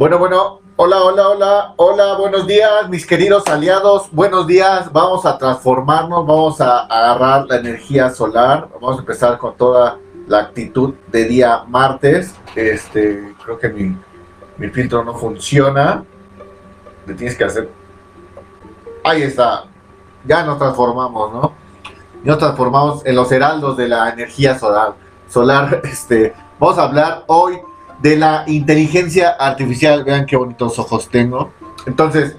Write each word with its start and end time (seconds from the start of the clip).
Bueno, 0.00 0.18
bueno, 0.18 0.60
hola, 0.76 1.02
hola, 1.02 1.28
hola, 1.28 1.74
hola, 1.76 2.16
buenos 2.16 2.46
días, 2.46 2.88
mis 2.88 3.04
queridos 3.04 3.46
aliados, 3.48 4.10
buenos 4.10 4.46
días, 4.46 4.90
vamos 4.90 5.26
a 5.26 5.36
transformarnos, 5.36 6.26
vamos 6.26 6.58
a 6.62 6.86
agarrar 6.86 7.44
la 7.46 7.56
energía 7.56 8.08
solar, 8.08 8.66
vamos 8.80 8.96
a 8.96 9.00
empezar 9.00 9.36
con 9.36 9.54
toda 9.58 9.98
la 10.26 10.38
actitud 10.38 10.94
de 11.08 11.26
día 11.26 11.64
martes, 11.68 12.34
este, 12.54 13.34
creo 13.44 13.58
que 13.58 13.68
mi, 13.68 13.94
mi 14.56 14.70
filtro 14.70 15.04
no 15.04 15.12
funciona, 15.12 16.02
le 17.06 17.12
tienes 17.12 17.36
que 17.36 17.44
hacer, 17.44 17.68
ahí 19.04 19.20
está, 19.20 19.64
ya 20.24 20.42
nos 20.44 20.56
transformamos, 20.56 21.30
¿no? 21.30 21.52
Nos 22.24 22.38
transformamos 22.38 23.04
en 23.04 23.16
los 23.16 23.30
heraldos 23.30 23.76
de 23.76 23.86
la 23.86 24.08
energía 24.08 24.58
solar, 24.58 24.94
solar, 25.28 25.82
este, 25.84 26.32
vamos 26.58 26.78
a 26.78 26.84
hablar 26.84 27.24
hoy 27.26 27.60
de 28.00 28.16
la 28.16 28.44
inteligencia 28.46 29.30
artificial. 29.30 30.04
Vean 30.04 30.26
qué 30.26 30.36
bonitos 30.36 30.78
ojos 30.78 31.08
tengo. 31.08 31.52
Entonces, 31.86 32.36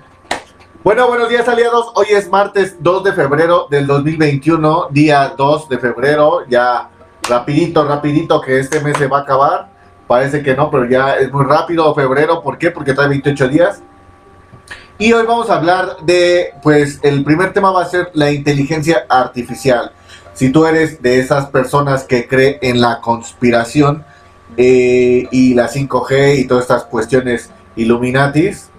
bueno, 0.83 1.07
buenos 1.07 1.29
días 1.29 1.47
aliados. 1.47 1.91
Hoy 1.95 2.07
es 2.09 2.29
martes 2.29 2.77
2 2.79 3.03
de 3.03 3.13
febrero 3.13 3.67
del 3.69 3.85
2021, 3.85 4.88
día 4.89 5.33
2 5.38 5.69
de 5.69 5.77
febrero. 5.77 6.45
Ya 6.49 6.89
rapidito, 7.29 7.88
rapidito 7.88 8.41
que 8.41 8.59
este 8.59 8.81
mes 8.81 8.97
se 8.97 9.07
va 9.07 9.19
a 9.19 9.21
acabar. 9.21 9.69
Parece 10.07 10.41
que 10.41 10.55
no, 10.55 10.69
pero 10.69 10.89
ya 10.89 11.16
es 11.16 11.31
muy 11.31 11.45
rápido 11.45 11.93
febrero. 11.93 12.41
¿Por 12.41 12.57
qué? 12.57 12.71
Porque 12.71 12.93
trae 12.93 13.07
28 13.07 13.47
días. 13.47 13.81
Y 14.97 15.13
hoy 15.13 15.25
vamos 15.25 15.49
a 15.49 15.55
hablar 15.55 15.97
de, 16.03 16.53
pues, 16.61 16.99
el 17.02 17.23
primer 17.23 17.53
tema 17.53 17.71
va 17.71 17.83
a 17.83 17.85
ser 17.85 18.11
la 18.13 18.31
inteligencia 18.31 19.05
artificial. 19.09 19.91
Si 20.33 20.52
tú 20.52 20.66
eres 20.66 21.02
de 21.02 21.19
esas 21.19 21.47
personas 21.47 22.03
que 22.03 22.27
cree 22.27 22.59
en 22.61 22.81
la 22.81 23.02
conspiración, 23.02 24.03
eh, 24.57 25.27
y 25.31 25.53
la 25.53 25.69
5G 25.69 26.39
y 26.39 26.45
todas 26.45 26.63
estas 26.63 26.83
cuestiones 26.85 27.52
Illuminatis. 27.75 28.69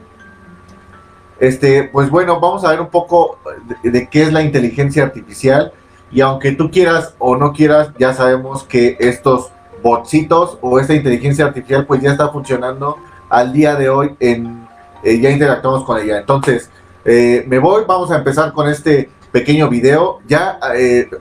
Este, 1.41 1.85
pues 1.85 2.11
bueno, 2.11 2.39
vamos 2.41 2.65
a 2.65 2.71
ver 2.71 2.81
un 2.81 2.91
poco 2.91 3.39
de, 3.83 4.09
qué 4.09 4.23
es 4.23 4.33
la 4.33 4.43
inteligencia 4.43 5.03
artificial. 5.03 5.73
Y 6.11 6.21
aunque 6.21 6.53
tú 6.53 6.71
quieras 6.71 7.15
o 7.19 7.37
no 7.37 7.53
quieras, 7.53 7.89
ya 7.99 8.15
sabemos 8.15 8.65
que 8.65 8.97
estos 9.01 9.51
botsitos 9.83 10.59
o 10.61 10.79
esta 10.79 10.95
inteligencia 10.95 11.47
artificial 11.47 11.87
pues 11.87 12.01
ya 12.01 12.13
está 12.13 12.29
funcionando 12.29 12.99
al 13.29 13.53
día 13.53 13.75
de 13.75 13.89
hoy 13.89 14.15
en 14.21 14.69
eh, 15.03 15.21
ya 15.21 15.31
interactuamos 15.31 15.85
con 15.85 15.99
ella. 15.99 16.19
Entonces, 16.19 16.71
eh, 17.05 17.45
me 17.49 17.59
voy, 17.59 17.85
vamos 17.89 18.11
a 18.13 18.17
empezar 18.19 18.53
con 18.53 18.69
este 18.69 19.11
pequeño 19.33 19.69
video. 19.69 20.21
Ya 20.29 20.61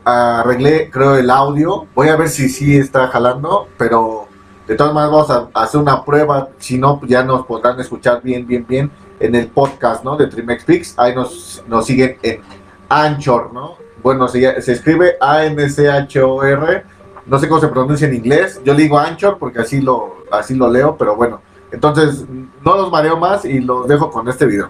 arreglé, 0.05 0.89
creo, 0.91 1.15
el 1.15 1.29
audio. 1.29 1.87
Voy 1.95 2.09
a 2.09 2.15
ver 2.15 2.29
si 2.29 2.49
sí 2.49 2.77
está 2.77 3.07
jalando, 3.07 3.69
pero 3.77 4.27
de 4.71 4.77
todas 4.77 4.93
maneras, 4.93 5.27
vamos 5.27 5.49
a 5.53 5.63
hacer 5.63 5.81
una 5.81 6.01
prueba. 6.05 6.47
Si 6.57 6.77
no, 6.77 7.01
ya 7.05 7.25
nos 7.25 7.45
podrán 7.45 7.77
escuchar 7.81 8.21
bien, 8.23 8.47
bien, 8.47 8.65
bien 8.65 8.89
en 9.19 9.35
el 9.35 9.47
podcast, 9.47 10.01
¿no? 10.01 10.15
De 10.15 10.27
Trimex 10.27 10.63
Pix. 10.63 10.93
Ahí 10.97 11.13
nos, 11.13 11.61
nos 11.67 11.85
siguen 11.85 12.17
en 12.23 12.39
Anchor, 12.87 13.51
¿no? 13.51 13.75
Bueno, 14.01 14.29
se, 14.29 14.61
se 14.61 14.71
escribe 14.71 15.17
A-N-C-H-O-R. 15.19 16.85
No 17.25 17.37
sé 17.37 17.49
cómo 17.49 17.59
se 17.59 17.67
pronuncia 17.67 18.07
en 18.07 18.13
inglés. 18.13 18.61
Yo 18.63 18.73
digo 18.73 18.97
Anchor 18.97 19.37
porque 19.37 19.59
así 19.59 19.81
lo, 19.81 20.23
así 20.31 20.55
lo 20.55 20.71
leo, 20.71 20.95
pero 20.95 21.17
bueno. 21.17 21.41
Entonces, 21.73 22.23
no 22.63 22.77
los 22.77 22.89
mareo 22.89 23.17
más 23.17 23.43
y 23.43 23.59
los 23.59 23.89
dejo 23.89 24.09
con 24.09 24.29
este 24.29 24.45
video. 24.45 24.69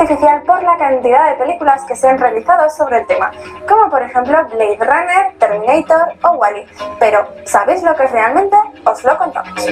Artificial 0.00 0.42
por 0.44 0.62
la 0.62 0.78
cantidad 0.78 1.30
de 1.30 1.36
películas 1.36 1.84
que 1.84 1.94
se 1.94 2.08
han 2.08 2.18
realizado 2.18 2.70
sobre 2.70 3.00
el 3.00 3.06
tema, 3.06 3.30
como 3.68 3.90
por 3.90 4.02
ejemplo 4.02 4.46
Blade 4.48 4.78
Runner, 4.78 5.34
Terminator 5.38 6.14
o 6.22 6.30
Wally. 6.36 6.66
Pero, 6.98 7.28
¿sabéis 7.44 7.82
lo 7.82 7.94
que 7.94 8.04
es 8.04 8.10
realmente? 8.10 8.56
Os 8.84 9.04
lo 9.04 9.18
contamos. 9.18 9.66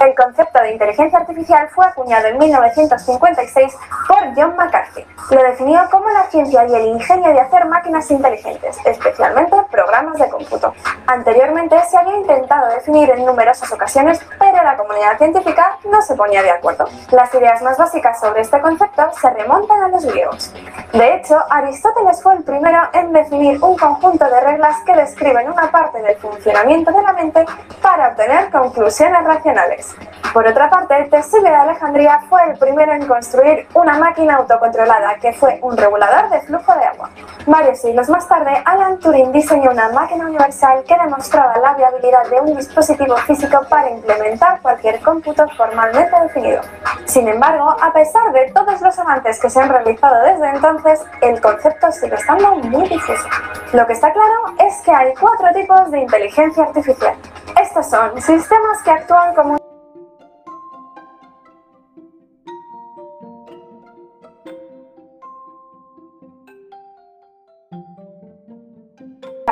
El 0.00 0.14
concepto 0.14 0.60
de 0.60 0.72
inteligencia 0.72 1.18
artificial 1.20 1.68
fue 1.72 1.86
acuñado 1.86 2.26
en 2.26 2.38
1956 2.38 3.76
por 4.06 4.18
John 4.34 4.56
McCarthy. 4.56 5.04
Lo 5.30 5.42
definió 5.42 5.80
como 5.90 6.08
la 6.10 6.24
ciencia 6.24 6.64
y 6.66 6.74
el 6.74 6.86
ingenio 6.86 7.32
de 7.32 7.40
hacer 7.40 7.66
máquinas 7.66 8.10
inteligentes, 8.10 8.78
especialmente 8.84 9.56
programas 9.70 10.18
de 10.18 10.28
cómputo. 10.28 10.72
Anteriormente 11.06 11.76
se 11.90 11.96
había 11.96 12.16
intentado 12.16 12.68
definir 12.68 13.10
en 13.10 13.24
numerosas 13.24 13.72
ocasiones, 13.72 14.20
pero 14.38 14.62
la 14.62 14.76
comunidad 14.76 15.18
científica 15.18 15.78
no 15.90 16.00
se 16.02 16.14
ponía 16.14 16.42
de 16.42 16.50
acuerdo. 16.50 16.88
Las 17.10 17.34
ideas 17.34 17.60
más 17.62 17.76
básicas 17.76 18.20
sobre 18.20 18.42
este 18.42 18.60
concepto 18.60 19.10
se 19.20 19.30
remontan 19.30 19.82
a 19.82 19.88
los 19.88 20.04
griegos. 20.04 20.52
De 20.92 21.14
hecho, 21.14 21.38
Aristóteles 21.50 22.22
fue 22.22 22.34
el 22.34 22.44
primero 22.44 22.78
en 22.92 23.12
definir 23.12 23.62
un 23.62 23.76
conjunto 23.76 24.24
de 24.24 24.40
reglas 24.40 24.76
que 24.84 24.94
describen 24.94 25.50
una 25.50 25.70
parte 25.70 26.00
del 26.02 26.16
funcionamiento 26.16 26.92
de 26.92 27.02
la 27.02 27.12
mente 27.12 27.44
para 27.82 28.08
obtener 28.08 28.50
conclusiones 28.50 29.24
racionales. 29.24 29.94
Por 30.32 30.46
otra 30.46 30.68
parte, 30.70 30.94
Tesile 31.10 31.50
de 31.50 31.56
Alejandría 31.56 32.20
fue 32.28 32.44
el 32.50 32.58
primero 32.58 32.92
en 32.92 33.06
construir 33.06 33.66
una 33.74 33.95
máquina 33.96 34.36
autocontrolada 34.36 35.16
que 35.16 35.32
fue 35.32 35.58
un 35.62 35.76
regulador 35.76 36.30
de 36.30 36.40
flujo 36.40 36.74
de 36.74 36.84
agua. 36.84 37.10
Varios 37.46 37.80
siglos 37.80 38.08
más 38.08 38.26
tarde, 38.28 38.62
Alan 38.64 38.98
Turing 38.98 39.32
diseñó 39.32 39.70
una 39.70 39.88
máquina 39.90 40.26
universal 40.26 40.84
que 40.84 40.96
demostraba 40.96 41.56
la 41.58 41.74
viabilidad 41.74 42.28
de 42.28 42.40
un 42.40 42.56
dispositivo 42.56 43.16
físico 43.18 43.60
para 43.68 43.90
implementar 43.90 44.60
cualquier 44.62 45.00
cómputo 45.00 45.46
formalmente 45.56 46.20
definido. 46.20 46.60
Sin 47.04 47.28
embargo, 47.28 47.76
a 47.80 47.92
pesar 47.92 48.32
de 48.32 48.50
todos 48.52 48.80
los 48.80 48.98
avances 48.98 49.40
que 49.40 49.50
se 49.50 49.60
han 49.60 49.68
realizado 49.68 50.22
desde 50.24 50.48
entonces, 50.48 51.00
el 51.22 51.40
concepto 51.40 51.90
sigue 51.92 52.14
estando 52.14 52.56
muy 52.56 52.88
difuso. 52.88 53.28
Lo 53.72 53.86
que 53.86 53.92
está 53.92 54.12
claro 54.12 54.54
es 54.58 54.80
que 54.82 54.90
hay 54.90 55.14
cuatro 55.14 55.48
tipos 55.54 55.90
de 55.90 56.00
inteligencia 56.00 56.64
artificial. 56.64 57.14
Estos 57.60 57.86
son 57.88 58.20
sistemas 58.20 58.82
que 58.84 58.90
actúan 58.90 59.34
como 59.34 59.54
A 59.54 59.65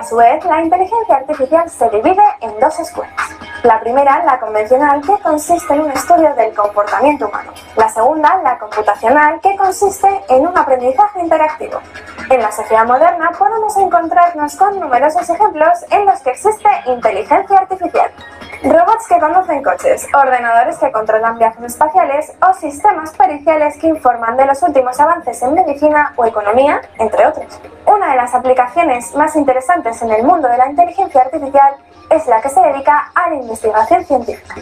su 0.05 0.17
vez, 0.17 0.45
la 0.45 0.63
inteligencia 0.63 1.17
artificial 1.17 1.69
se 1.69 1.89
divide 1.91 2.23
en 2.41 2.59
dos 2.61 2.79
escuelas. 2.79 3.15
La 3.63 3.81
primera, 3.81 4.23
la 4.25 4.39
convencional, 4.39 5.01
que 5.01 5.19
consiste 5.23 5.73
en 5.73 5.81
un 5.81 5.91
estudio 5.91 6.35
del 6.35 6.55
comportamiento 6.55 7.27
humano. 7.27 7.53
La 7.77 7.89
segunda, 7.89 8.41
la 8.43 8.59
computacional, 8.59 9.41
que 9.41 9.57
consiste 9.57 10.09
en 10.29 10.47
un 10.47 10.57
aprendizaje 10.57 11.21
interactivo. 11.21 11.81
En 12.31 12.43
la 12.43 12.53
sociedad 12.53 12.87
moderna 12.87 13.31
podemos 13.39 13.77
encontrarnos 13.77 14.57
con 14.57 14.79
numerosos 14.79 15.29
ejemplos 15.29 15.85
en 15.91 16.07
los 16.07 16.21
que 16.21 16.31
existe 16.31 16.69
inteligencia 16.87 17.59
artificial. 17.59 18.11
Robots 18.63 19.09
que 19.09 19.19
conducen 19.19 19.63
coches, 19.63 20.07
ordenadores 20.15 20.79
que 20.79 20.93
controlan 20.93 21.39
viajes 21.39 21.65
espaciales 21.65 22.33
o 22.41 22.55
sistemas 22.55 23.11
periciales 23.13 23.77
que 23.79 23.89
informan 23.89 24.37
de 24.37 24.47
los 24.47 24.63
últimos 24.63 24.99
avances 25.01 25.43
en 25.43 25.55
medicina 25.55 26.13
o 26.17 26.25
economía, 26.25 26.81
entre 26.99 27.27
otros. 27.27 27.61
Una 27.87 28.11
de 28.11 28.17
las 28.17 28.35
aplicaciones 28.35 29.15
más 29.15 29.37
interesantes 29.37 30.01
en 30.03 30.13
el 30.13 30.23
mundo 30.23 30.49
de 30.49 30.57
la 30.57 30.69
inteligencia 30.69 31.23
artificial 31.23 31.75
es 32.11 32.27
la 32.27 32.41
que 32.41 32.49
se 32.49 32.61
dedica 32.61 33.11
a 33.15 33.31
la 33.31 33.37
investigación 33.37 34.05
científica. 34.05 34.55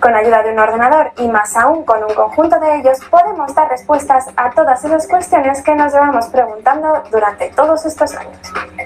Con 0.00 0.14
ayuda 0.14 0.42
de 0.42 0.52
un 0.52 0.58
ordenador 0.58 1.12
y 1.18 1.28
más 1.28 1.54
aún 1.58 1.84
con 1.84 2.02
un 2.02 2.14
conjunto 2.14 2.58
de 2.58 2.76
ellos 2.76 2.98
podemos 3.10 3.54
dar 3.54 3.68
respuestas 3.68 4.28
a 4.34 4.48
todas 4.50 4.82
esas 4.82 5.06
cuestiones 5.06 5.62
que 5.62 5.74
nos 5.74 5.92
llevamos 5.92 6.26
preguntando 6.28 7.02
durante 7.10 7.50
todos 7.50 7.84
estos 7.84 8.16
años. 8.16 8.38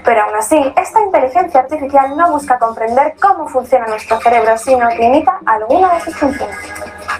Pero 0.03 0.23
aún 0.23 0.35
así, 0.35 0.73
esta 0.75 0.99
inteligencia 0.99 1.61
artificial 1.61 2.17
no 2.17 2.31
busca 2.31 2.59
comprender 2.59 3.15
cómo 3.21 3.47
funciona 3.47 3.87
nuestro 3.87 4.19
cerebro, 4.19 4.34
sino 4.57 4.87
que 4.89 5.03
imita 5.03 5.39
alguna 5.45 5.93
de 5.93 6.01
sus 6.01 6.15
funciones. 6.15 6.57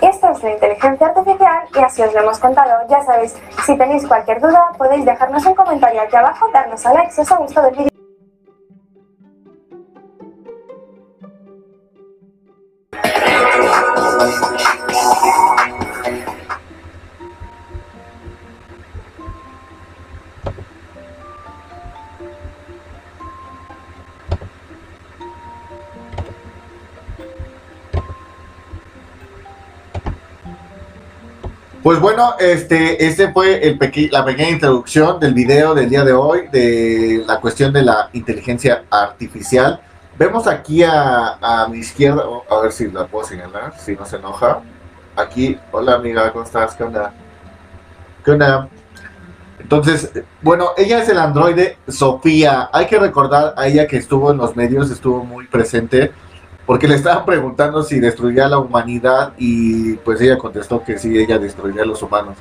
Esta 0.02 0.32
es 0.32 0.44
la 0.44 0.52
inteligencia 0.52 1.08
artificial 1.08 1.64
y 1.74 1.80
así 1.80 2.02
os 2.02 2.14
lo 2.14 2.20
hemos 2.22 2.40
contado. 2.40 2.88
Ya 2.90 3.02
sabéis, 3.04 3.36
si 3.66 3.78
tenéis 3.78 4.06
cualquier 4.08 4.42
duda 4.42 4.72
podéis 4.78 5.06
dejarnos 5.06 5.46
un 5.46 5.56
comentario 5.56 6.02
aquí 6.02 6.16
abajo, 6.16 6.48
darnos 6.54 6.86
a 6.86 6.94
like 6.94 7.12
si 7.12 7.22
os 7.22 7.32
ha 7.32 7.38
gustado 7.38 7.68
el 7.70 7.76
vídeo. 7.76 8.05
Pues 31.86 32.00
bueno, 32.00 32.34
este, 32.40 33.06
este 33.06 33.32
fue 33.32 33.78
la 34.12 34.26
pequeña 34.26 34.50
introducción 34.50 35.20
del 35.20 35.36
video 35.36 35.76
del 35.76 35.88
día 35.88 36.04
de 36.04 36.14
hoy 36.14 36.48
de 36.52 37.24
la 37.28 37.40
cuestión 37.40 37.72
de 37.72 37.84
la 37.84 38.10
inteligencia 38.14 38.86
artificial. 38.90 39.80
Vemos 40.18 40.48
aquí 40.48 40.82
a, 40.82 41.38
a 41.40 41.68
mi 41.68 41.78
izquierda, 41.78 42.24
a 42.50 42.60
ver 42.62 42.72
si 42.72 42.90
la 42.90 43.06
puedo 43.06 43.24
señalar, 43.24 43.76
si 43.78 43.94
no 43.94 44.04
se 44.04 44.16
enoja. 44.16 44.62
Aquí, 45.16 45.60
hola 45.72 45.94
amiga, 45.94 46.32
¿cómo 46.32 46.44
estás? 46.44 46.74
¿Qué 46.74 46.84
onda? 46.86 47.14
¿Qué 48.24 48.32
onda? 48.32 48.68
Entonces, 49.60 50.12
bueno, 50.42 50.70
ella 50.78 51.04
es 51.04 51.10
el 51.10 51.20
androide 51.20 51.78
Sofía. 51.88 52.68
Hay 52.74 52.88
que 52.88 52.98
recordar 52.98 53.54
a 53.56 53.68
ella 53.68 53.86
que 53.86 53.98
estuvo 53.98 54.32
en 54.32 54.38
los 54.38 54.56
medios, 54.56 54.90
estuvo 54.90 55.24
muy 55.24 55.46
presente 55.46 56.12
porque 56.66 56.88
le 56.88 56.96
estaban 56.96 57.26
preguntando 57.26 57.84
si 57.84 58.00
destruiría 58.00 58.48
la 58.48 58.58
humanidad 58.58 59.34
y 59.38 59.94
pues 59.98 60.20
ella 60.22 60.38
contestó 60.38 60.84
que 60.84 60.98
sí, 60.98 61.18
ella 61.18 61.38
destruiría 61.38 61.84
a 61.84 61.86
los 61.86 62.02
humanos. 62.02 62.38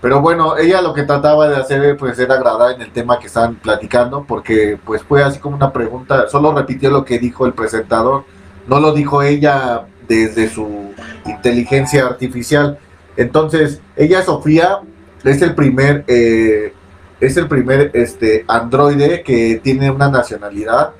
Pero 0.00 0.20
bueno, 0.20 0.58
ella 0.58 0.82
lo 0.82 0.92
que 0.92 1.04
trataba 1.04 1.48
de 1.48 1.56
hacer 1.56 1.96
pues 1.96 2.18
era 2.18 2.34
agradar 2.34 2.74
en 2.74 2.82
el 2.82 2.90
tema 2.90 3.18
que 3.18 3.28
están 3.28 3.54
platicando 3.54 4.24
porque 4.24 4.78
pues 4.84 5.02
fue 5.02 5.22
así 5.22 5.38
como 5.38 5.56
una 5.56 5.72
pregunta, 5.72 6.28
solo 6.28 6.52
repitió 6.52 6.90
lo 6.90 7.04
que 7.04 7.18
dijo 7.18 7.46
el 7.46 7.54
presentador, 7.54 8.24
no 8.66 8.80
lo 8.80 8.92
dijo 8.92 9.22
ella 9.22 9.86
desde 10.08 10.48
su 10.48 10.92
inteligencia 11.24 12.04
artificial. 12.04 12.78
Entonces, 13.16 13.80
ella 13.96 14.22
Sofía 14.22 14.80
es 15.24 15.40
el 15.40 15.54
primer 15.54 16.04
eh, 16.08 16.74
es 17.20 17.36
el 17.36 17.46
primer 17.46 17.92
este 17.94 18.44
androide 18.48 19.22
que 19.22 19.60
tiene 19.62 19.90
una 19.90 20.10
nacionalidad 20.10 20.90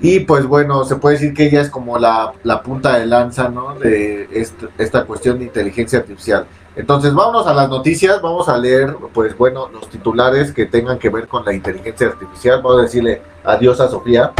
y 0.00 0.20
pues 0.20 0.46
bueno, 0.46 0.84
se 0.84 0.96
puede 0.96 1.16
decir 1.16 1.34
que 1.34 1.46
ella 1.46 1.60
es 1.60 1.70
como 1.70 1.98
la, 1.98 2.32
punta 2.64 2.98
de 2.98 3.06
lanza, 3.06 3.48
¿no? 3.48 3.74
De 3.74 4.28
esta, 4.78 5.04
cuestión 5.04 5.38
de 5.38 5.46
inteligencia 5.46 5.98
artificial. 5.98 6.46
Entonces, 6.76 7.12
vámonos 7.12 7.48
a 7.48 7.54
las 7.54 7.68
noticias, 7.68 8.22
vamos 8.22 8.48
a 8.48 8.56
leer, 8.56 8.94
pues 9.12 9.36
bueno, 9.36 9.68
los 9.68 9.88
titulares 9.90 10.52
que 10.52 10.66
tengan 10.66 10.98
que 10.98 11.08
ver 11.08 11.26
con 11.26 11.44
la 11.44 11.52
inteligencia 11.52 12.06
artificial. 12.06 12.62
Vamos 12.62 12.78
a 12.78 12.82
decirle 12.82 13.22
adiós 13.42 13.80
a 13.80 13.88
Sofía. 13.88 14.32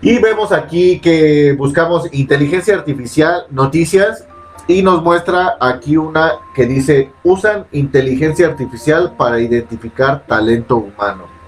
Y 0.00 0.18
vemos 0.20 0.52
aquí 0.52 1.00
que 1.00 1.52
buscamos 1.58 2.08
inteligencia 2.12 2.76
artificial, 2.76 3.46
noticias, 3.50 4.24
y 4.68 4.82
nos 4.82 5.02
muestra 5.02 5.56
aquí 5.60 5.96
una 5.96 6.34
que 6.54 6.66
dice, 6.66 7.10
usan 7.24 7.66
inteligencia 7.72 8.46
artificial 8.46 9.14
para 9.16 9.40
identificar 9.40 10.24
talento 10.28 10.76
humano. 10.76 11.39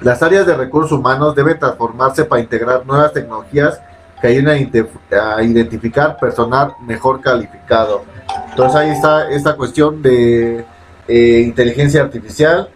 Las 0.00 0.22
áreas 0.22 0.46
de 0.46 0.54
recursos 0.54 0.92
humanos 0.92 1.34
deben 1.34 1.58
transformarse 1.58 2.24
para 2.24 2.40
integrar 2.40 2.86
nuevas 2.86 3.12
tecnologías 3.12 3.80
que 4.20 4.28
ayuden 4.28 4.70
a, 5.12 5.42
identificar 5.42 6.16
personal 6.18 6.74
mejor 6.86 7.20
calificado. 7.20 8.04
Entonces 8.50 8.76
ahí 8.76 8.90
está 8.90 9.30
esta 9.30 9.56
cuestión 9.56 10.00
de 10.02 10.64
eh, 11.08 11.42
inteligencia 11.44 12.02
artificial. 12.02 12.68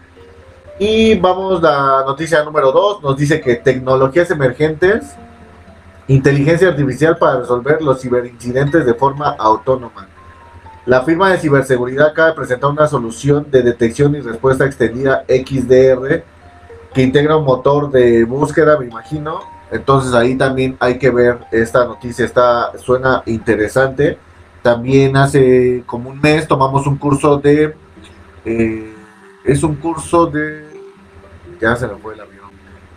Y 0.78 1.16
vamos 1.18 1.62
la 1.62 2.02
noticia 2.04 2.42
número 2.42 2.72
2, 2.72 3.02
nos 3.02 3.16
dice 3.16 3.40
que 3.40 3.56
tecnologías 3.56 4.30
emergentes, 4.32 5.14
inteligencia 6.08 6.68
artificial 6.68 7.18
para 7.18 7.40
resolver 7.40 7.80
los 7.82 8.00
ciberincidentes 8.00 8.84
de 8.84 8.94
forma 8.94 9.36
autónoma. 9.38 10.08
La 10.86 11.02
firma 11.02 11.30
de 11.30 11.38
ciberseguridad 11.38 12.08
acaba 12.08 12.28
de 12.28 12.34
presentar 12.34 12.70
una 12.70 12.88
solución 12.88 13.46
de 13.48 13.62
detección 13.62 14.16
y 14.16 14.20
respuesta 14.20 14.64
extendida 14.64 15.24
XDR 15.28 16.24
que 16.94 17.02
integra 17.02 17.36
un 17.36 17.44
motor 17.44 17.90
de 17.90 18.24
búsqueda, 18.24 18.78
me 18.78 18.86
imagino. 18.86 19.40
Entonces 19.70 20.12
ahí 20.12 20.36
también 20.36 20.76
hay 20.80 20.98
que 20.98 21.10
ver 21.10 21.38
esta 21.50 21.86
noticia, 21.86 22.24
está, 22.24 22.76
suena 22.78 23.22
interesante. 23.26 24.18
También 24.62 25.16
hace 25.16 25.82
como 25.86 26.10
un 26.10 26.20
mes 26.20 26.46
tomamos 26.46 26.86
un 26.86 26.96
curso 26.96 27.38
de... 27.38 27.74
Eh, 28.44 28.94
es 29.44 29.62
un 29.62 29.76
curso 29.76 30.26
de... 30.26 30.66
Ya 31.60 31.74
se 31.76 31.86
me 31.88 31.94
fue 31.96 32.14
el 32.14 32.20
avión. 32.20 32.50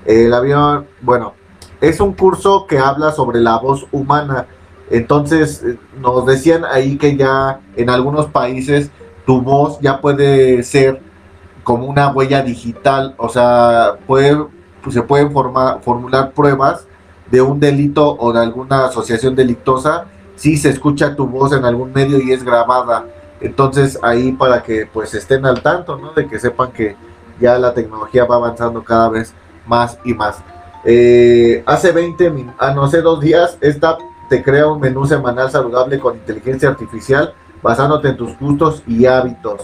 El 0.06 0.34
avión, 0.34 0.86
bueno, 1.02 1.34
es 1.82 2.00
un 2.00 2.14
curso 2.14 2.68
que 2.68 2.78
habla 2.78 3.12
sobre 3.12 3.40
la 3.40 3.58
voz 3.58 3.88
humana. 3.92 4.48
Entonces 4.90 5.64
eh, 5.64 5.78
nos 6.00 6.26
decían 6.26 6.66
ahí 6.66 6.98
que 6.98 7.16
ya 7.16 7.62
en 7.76 7.90
algunos 7.90 8.28
países 8.28 8.92
tu 9.26 9.42
voz 9.42 9.80
ya 9.82 10.02
puede 10.02 10.62
ser 10.64 11.02
como 11.66 11.88
una 11.88 12.12
huella 12.12 12.44
digital, 12.44 13.16
o 13.18 13.28
sea, 13.28 13.98
puede, 14.06 14.38
pues, 14.84 14.94
se 14.94 15.02
pueden 15.02 15.32
formular 15.34 16.32
pruebas 16.32 16.86
de 17.32 17.42
un 17.42 17.60
delito 17.60 18.16
o 18.20 18.32
de 18.32 18.40
alguna 18.40 18.86
asociación 18.86 19.36
delictosa 19.36 20.06
si 20.36 20.58
se 20.58 20.70
escucha 20.70 21.16
tu 21.16 21.26
voz 21.26 21.54
en 21.54 21.66
algún 21.66 21.92
medio 21.92 22.22
y 22.22 22.32
es 22.32 22.44
grabada. 22.44 23.06
Entonces 23.42 23.98
ahí 24.04 24.32
para 24.32 24.62
que 24.62 24.86
pues 24.86 25.14
estén 25.16 25.44
al 25.46 25.62
tanto, 25.62 25.98
¿no? 25.98 26.14
De 26.14 26.28
que 26.28 26.40
sepan 26.40 26.72
que 26.72 26.96
ya 27.40 27.58
la 27.58 27.74
tecnología 27.74 28.26
va 28.26 28.36
avanzando 28.36 28.84
cada 28.84 29.10
vez 29.10 29.34
más 29.66 29.98
y 30.06 30.14
más. 30.14 30.38
Eh, 30.86 31.64
hace 31.66 31.92
20, 31.92 32.54
ah, 32.60 32.72
no 32.76 32.88
sé, 32.88 33.02
dos 33.02 33.20
días, 33.22 33.58
esta 33.60 33.98
te 34.30 34.44
crea 34.44 34.68
un 34.68 34.80
menú 34.80 35.08
semanal 35.08 35.50
saludable 35.50 36.00
con 36.00 36.16
inteligencia 36.16 36.70
artificial 36.70 37.34
basándote 37.64 38.10
en 38.10 38.18
tus 38.18 38.38
gustos 38.38 38.84
y 38.86 39.08
hábitos. 39.08 39.62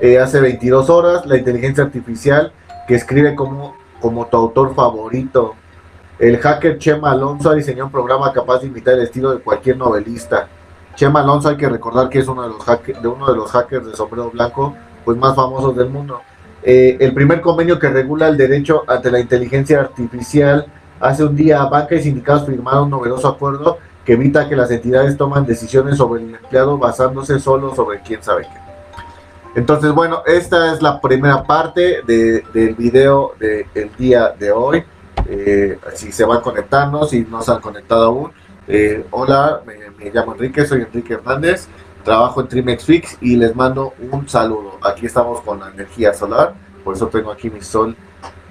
Eh, 0.00 0.18
hace 0.18 0.40
22 0.40 0.88
horas, 0.88 1.26
la 1.26 1.36
inteligencia 1.36 1.84
artificial 1.84 2.52
que 2.88 2.94
escribe 2.94 3.34
como, 3.34 3.76
como 4.00 4.26
tu 4.26 4.36
autor 4.38 4.74
favorito. 4.74 5.54
El 6.18 6.38
hacker 6.38 6.78
Chema 6.78 7.10
Alonso 7.10 7.50
ha 7.50 7.54
diseñado 7.54 7.86
un 7.86 7.92
programa 7.92 8.32
capaz 8.32 8.60
de 8.60 8.68
imitar 8.68 8.94
el 8.94 9.02
estilo 9.02 9.32
de 9.32 9.40
cualquier 9.40 9.76
novelista. 9.76 10.48
Chema 10.94 11.20
Alonso 11.20 11.50
hay 11.50 11.58
que 11.58 11.68
recordar 11.68 12.08
que 12.08 12.18
es 12.18 12.28
uno 12.28 12.42
de 12.42 12.48
los, 12.48 12.64
de 13.02 13.08
uno 13.08 13.30
de 13.30 13.36
los 13.36 13.50
hackers 13.50 13.86
de 13.86 13.94
sombrero 13.94 14.30
blanco 14.30 14.74
pues 15.04 15.18
más 15.18 15.36
famosos 15.36 15.76
del 15.76 15.90
mundo. 15.90 16.22
Eh, 16.62 16.96
el 16.98 17.12
primer 17.12 17.42
convenio 17.42 17.78
que 17.78 17.88
regula 17.90 18.28
el 18.28 18.38
derecho 18.38 18.84
ante 18.86 19.10
la 19.10 19.20
inteligencia 19.20 19.80
artificial 19.80 20.66
hace 20.98 21.24
un 21.24 21.36
día 21.36 21.62
banca 21.64 21.94
y 21.94 22.02
sindicatos 22.02 22.46
firmaron 22.46 22.84
un 22.84 22.90
novedoso 22.90 23.28
acuerdo 23.28 23.78
que 24.04 24.14
evita 24.14 24.48
que 24.48 24.56
las 24.56 24.70
entidades 24.70 25.16
toman 25.18 25.44
decisiones 25.44 25.98
sobre 25.98 26.22
el 26.22 26.34
empleado 26.34 26.78
basándose 26.78 27.38
solo 27.38 27.74
sobre 27.74 28.00
quién 28.00 28.22
sabe 28.22 28.42
qué. 28.42 28.69
Entonces, 29.54 29.92
bueno, 29.92 30.22
esta 30.26 30.72
es 30.72 30.80
la 30.80 31.00
primera 31.00 31.42
parte 31.42 32.02
del 32.06 32.74
video 32.76 33.32
del 33.38 33.90
día 33.98 34.28
de 34.38 34.52
hoy. 34.52 34.84
Eh, 35.28 35.78
si 35.94 36.12
se 36.12 36.24
van 36.24 36.40
conectando, 36.40 37.04
si 37.04 37.22
no 37.22 37.42
se 37.42 37.50
han 37.50 37.60
conectado 37.60 38.04
aún. 38.04 38.32
Eh, 38.68 39.04
hola, 39.10 39.60
me, 39.66 40.10
llamo 40.10 40.34
Enrique, 40.34 40.64
soy 40.64 40.82
Enrique 40.82 41.14
Hernández, 41.14 41.66
trabajo 42.04 42.40
en 42.40 42.48
Trimex 42.48 42.84
Fix 42.84 43.18
y 43.20 43.36
les 43.36 43.54
mando 43.56 43.92
un 44.12 44.28
saludo. 44.28 44.78
Aquí 44.82 45.06
estamos 45.06 45.40
con 45.40 45.58
la 45.58 45.70
energía 45.70 46.14
solar, 46.14 46.54
por 46.84 46.94
eso 46.94 47.08
tengo 47.08 47.32
aquí 47.32 47.50
mi 47.50 47.60
sol 47.60 47.96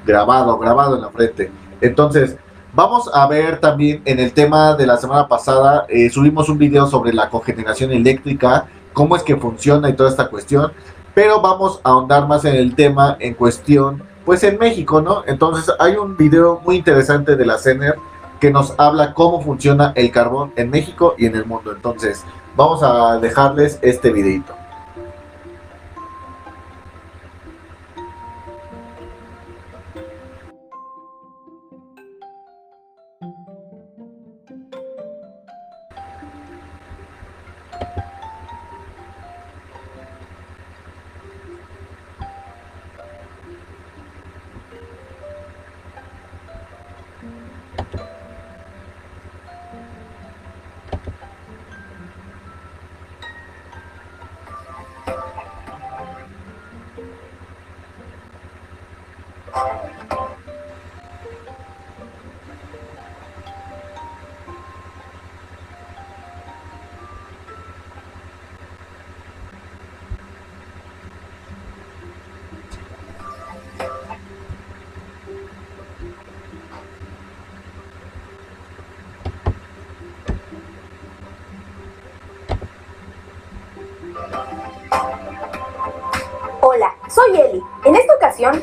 grabado, 0.06 0.58
grabado 0.58 0.96
en 0.96 1.02
la 1.02 1.10
frente. 1.10 1.50
Entonces, 1.80 2.36
vamos 2.74 3.10
a 3.14 3.26
ver 3.28 3.62
también 3.62 4.02
en 4.04 4.20
el 4.20 4.34
tema 4.34 4.76
de 4.76 4.86
la 4.86 4.98
semana 4.98 5.30
pasada, 5.30 5.86
eh, 5.88 6.10
subimos 6.10 6.50
un 6.50 6.58
video 6.58 6.88
sobre 6.88 7.14
la 7.14 7.30
cogeneración 7.30 7.94
eléctrica 7.94 8.68
cómo 8.94 9.16
es 9.16 9.24
que 9.24 9.38
funciona 9.38 9.90
y 9.90 9.94
toda 9.94 10.10
esta 10.10 10.28
cuestión. 10.28 10.72
Pero 11.20 11.42
vamos 11.42 11.82
a 11.84 11.90
ahondar 11.90 12.30
más 12.30 12.46
en 12.46 12.56
el 12.56 12.76
tema 12.76 13.18
en 13.20 13.34
cuestión, 13.34 14.02
pues 14.24 14.42
en 14.46 14.58
México, 14.58 15.02
¿no? 15.02 15.24
Entonces 15.28 15.70
hay 15.78 15.98
un 15.98 16.16
video 16.16 16.62
muy 16.64 16.78
interesante 16.78 17.36
de 17.36 17.46
la 17.46 17.58
CENER 17.58 17.98
que 18.40 18.50
nos 18.52 18.74
habla 18.78 19.14
cómo 19.14 19.42
funciona 19.42 19.92
el 19.98 20.12
carbón 20.12 20.54
en 20.56 20.70
México 20.70 21.16
y 21.18 21.26
en 21.26 21.36
el 21.36 21.46
mundo. 21.46 21.74
Entonces, 21.74 22.24
vamos 22.56 22.82
a 22.84 23.20
dejarles 23.20 23.80
este 23.82 24.14
videito. 24.14 24.59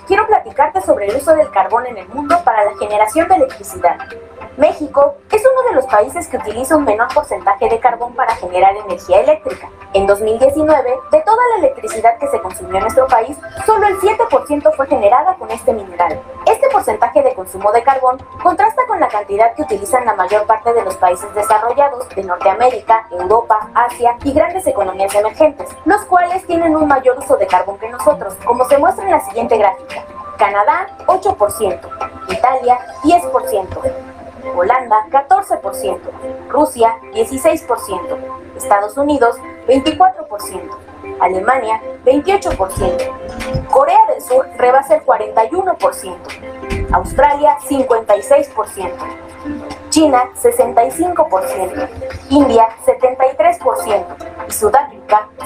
Quiero 0.06 0.26
platicarte 0.26 0.80
sobre 0.80 1.06
el 1.06 1.16
uso 1.16 1.34
del 1.34 1.50
carbón 1.50 1.86
en 1.86 1.98
el 1.98 2.08
mundo 2.08 2.40
para 2.44 2.64
la 2.64 2.76
generación 2.78 3.28
de 3.28 3.36
electricidad. 3.36 3.98
México 4.56 5.16
es 5.30 5.42
uno 5.42 5.68
de 5.68 5.74
los 5.74 5.86
países 5.86 6.28
que 6.28 6.38
utiliza 6.38 6.76
un 6.76 6.84
menor 6.84 7.12
porcentaje 7.12 7.68
de 7.68 7.78
carbón 7.78 8.14
para 8.14 8.34
generar 8.36 8.74
energía 8.74 9.20
eléctrica. 9.20 9.68
En 9.92 10.06
2019, 10.06 10.98
de 11.12 11.20
toda 11.20 11.42
la 11.50 11.66
electricidad 11.66 12.16
que 12.18 12.26
se 12.28 12.40
consumió 12.40 12.76
en 12.76 12.82
nuestro 12.82 13.06
país, 13.06 13.36
solo 13.66 13.86
el 13.86 13.98
7% 13.98 14.74
fue 14.74 14.86
generada 14.86 15.34
con 15.34 15.50
este 15.50 15.74
mineral. 15.74 16.22
Este 16.46 16.68
porcentaje 16.70 17.22
de 17.22 17.34
consumo 17.34 17.70
de 17.72 17.82
carbón 17.82 18.18
contrasta 18.42 18.86
con 18.86 18.98
la 18.98 19.08
cantidad 19.08 19.54
que 19.54 19.62
utilizan 19.62 20.06
la 20.06 20.14
mayor 20.14 20.46
parte 20.46 20.72
de 20.72 20.82
los 20.82 20.96
países 20.96 21.32
desarrollados 21.34 22.08
de 22.08 22.24
Norteamérica, 22.24 23.06
Europa, 23.10 23.68
Asia 23.74 24.16
y 24.24 24.32
grandes 24.32 24.66
economías 24.66 25.14
emergentes, 25.14 25.68
los 25.84 26.02
cuales 26.06 26.46
tienen 26.46 26.74
un 26.74 26.88
mayor 26.88 27.18
uso 27.18 27.36
de 27.36 27.46
carbón 27.46 27.78
que 27.78 27.90
nosotros, 27.90 28.34
como 28.46 28.64
se 28.64 28.78
muestra 28.78 29.04
en 29.04 29.10
la 29.10 29.20
siguiente 29.20 29.58
gráfica. 29.58 30.02
Canadá, 30.38 30.88
8%, 31.06 31.78
Italia, 32.30 32.78
10%. 33.02 34.15
Holanda 34.54 34.96
14%, 35.10 35.98
Rusia 36.48 36.96
16%, 37.12 38.56
Estados 38.56 38.96
Unidos 38.96 39.36
24%, 39.66 40.86
Alemania 41.20 41.80
28%, 42.04 43.66
Corea 43.70 44.06
del 44.08 44.20
Sur 44.20 44.46
rebasa 44.56 44.96
el 44.96 45.04
41%, 45.04 46.16
Australia 46.92 47.56
56%, 47.68 48.90
China 49.90 50.30
65%, 50.34 51.88
India 52.30 52.68
73% 52.84 54.04
y 54.48 54.52
Sudáfrica 54.52 54.95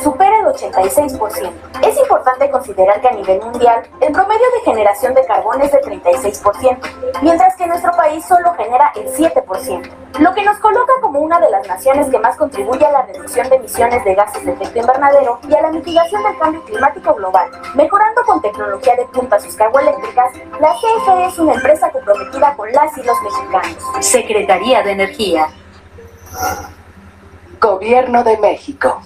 supera 0.02 0.40
el 0.40 0.46
86%. 0.46 1.52
Es 1.82 1.98
importante 1.98 2.50
considerar 2.50 3.00
que 3.00 3.08
a 3.08 3.12
nivel 3.12 3.40
mundial 3.42 3.82
el 4.00 4.12
promedio 4.12 4.46
de 4.54 4.60
generación 4.64 5.14
de 5.14 5.24
carbón 5.26 5.60
es 5.62 5.72
de 5.72 5.80
36%, 5.80 6.78
mientras 7.22 7.56
que 7.56 7.66
nuestro 7.66 7.92
país 7.92 8.24
solo 8.24 8.54
genera 8.54 8.92
el 8.94 9.06
7%, 9.12 9.90
lo 10.18 10.34
que 10.34 10.44
nos 10.44 10.58
coloca 10.58 10.92
como 11.00 11.20
una 11.20 11.38
de 11.40 11.50
las 11.50 11.66
naciones 11.66 12.08
que 12.10 12.18
más 12.18 12.36
contribuye 12.36 12.84
a 12.84 12.92
la 12.92 13.02
reducción 13.02 13.48
de 13.48 13.56
emisiones 13.56 14.04
de 14.04 14.14
gases 14.14 14.44
de 14.44 14.52
efecto 14.52 14.78
invernadero 14.78 15.38
y 15.48 15.54
a 15.54 15.62
la 15.62 15.70
mitigación 15.70 16.22
del 16.22 16.38
cambio 16.38 16.64
climático 16.64 17.14
global. 17.14 17.50
Mejorando 17.74 18.22
con 18.24 18.42
tecnología 18.42 18.96
de 18.96 19.06
punta 19.06 19.38
sus 19.38 19.54
carboeléctricas, 19.54 20.32
la 20.60 20.74
CFE 20.74 21.26
es 21.26 21.38
una 21.38 21.54
empresa 21.54 21.90
comprometida 21.90 22.54
con 22.56 22.70
las 22.72 22.96
y 22.98 23.02
los 23.02 23.16
mexicanos. 23.22 23.76
Secretaría 24.00 24.82
de 24.82 24.92
Energía. 24.92 25.48
Gobierno 27.60 28.24
de 28.24 28.36
México. 28.38 29.00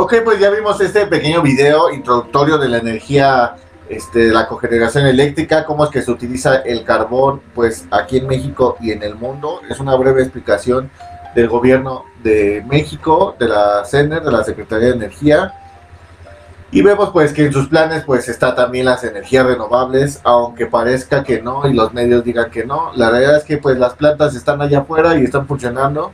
Ok, 0.00 0.14
pues 0.24 0.38
ya 0.38 0.48
vimos 0.50 0.80
este 0.80 1.06
pequeño 1.06 1.42
video 1.42 1.90
introductorio 1.90 2.56
de 2.56 2.68
la 2.68 2.78
energía, 2.78 3.56
este, 3.88 4.28
la 4.28 4.46
cogeneración 4.46 5.06
eléctrica, 5.06 5.64
cómo 5.64 5.82
es 5.82 5.90
que 5.90 6.02
se 6.02 6.12
utiliza 6.12 6.58
el 6.58 6.84
carbón, 6.84 7.42
pues 7.52 7.84
aquí 7.90 8.18
en 8.18 8.28
México 8.28 8.76
y 8.80 8.92
en 8.92 9.02
el 9.02 9.16
mundo. 9.16 9.60
Es 9.68 9.80
una 9.80 9.96
breve 9.96 10.22
explicación 10.22 10.88
del 11.34 11.48
gobierno 11.48 12.04
de 12.22 12.64
México, 12.68 13.34
de 13.40 13.48
la 13.48 13.84
CENER, 13.84 14.22
de 14.22 14.30
la 14.30 14.44
Secretaría 14.44 14.90
de 14.90 14.94
Energía. 14.94 15.52
Y 16.70 16.80
vemos 16.82 17.10
pues 17.10 17.32
que 17.32 17.46
en 17.46 17.52
sus 17.52 17.66
planes 17.66 18.04
pues 18.04 18.28
está 18.28 18.54
también 18.54 18.84
las 18.86 19.02
energías 19.02 19.46
renovables, 19.46 20.20
aunque 20.22 20.66
parezca 20.66 21.24
que 21.24 21.42
no 21.42 21.66
y 21.66 21.72
los 21.72 21.92
medios 21.92 22.22
digan 22.22 22.52
que 22.52 22.64
no. 22.64 22.92
La 22.94 23.10
realidad 23.10 23.36
es 23.38 23.42
que 23.42 23.56
pues 23.56 23.76
las 23.76 23.94
plantas 23.94 24.36
están 24.36 24.62
allá 24.62 24.78
afuera 24.78 25.18
y 25.18 25.24
están 25.24 25.48
funcionando. 25.48 26.12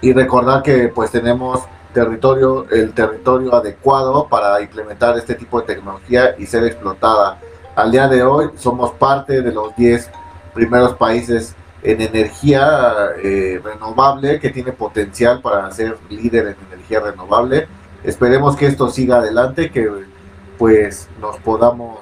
Y 0.00 0.14
recordar 0.14 0.62
que 0.62 0.88
pues 0.88 1.10
tenemos 1.10 1.60
territorio, 1.92 2.66
el 2.70 2.92
territorio 2.92 3.54
adecuado 3.54 4.28
para 4.28 4.60
implementar 4.60 5.16
este 5.16 5.34
tipo 5.34 5.60
de 5.60 5.66
tecnología 5.66 6.34
y 6.38 6.46
ser 6.46 6.64
explotada. 6.64 7.38
Al 7.74 7.90
día 7.90 8.08
de 8.08 8.22
hoy 8.22 8.50
somos 8.56 8.92
parte 8.92 9.42
de 9.42 9.52
los 9.52 9.74
10 9.76 10.10
primeros 10.54 10.94
países 10.94 11.54
en 11.82 12.00
energía 12.00 13.10
eh, 13.22 13.60
renovable 13.62 14.40
que 14.40 14.50
tiene 14.50 14.72
potencial 14.72 15.40
para 15.40 15.70
ser 15.70 15.96
líder 16.08 16.48
en 16.48 16.56
energía 16.72 17.00
renovable. 17.00 17.68
Esperemos 18.02 18.56
que 18.56 18.66
esto 18.66 18.90
siga 18.90 19.18
adelante, 19.18 19.70
que 19.70 19.88
pues 20.58 21.08
nos 21.20 21.36
podamos 21.38 21.98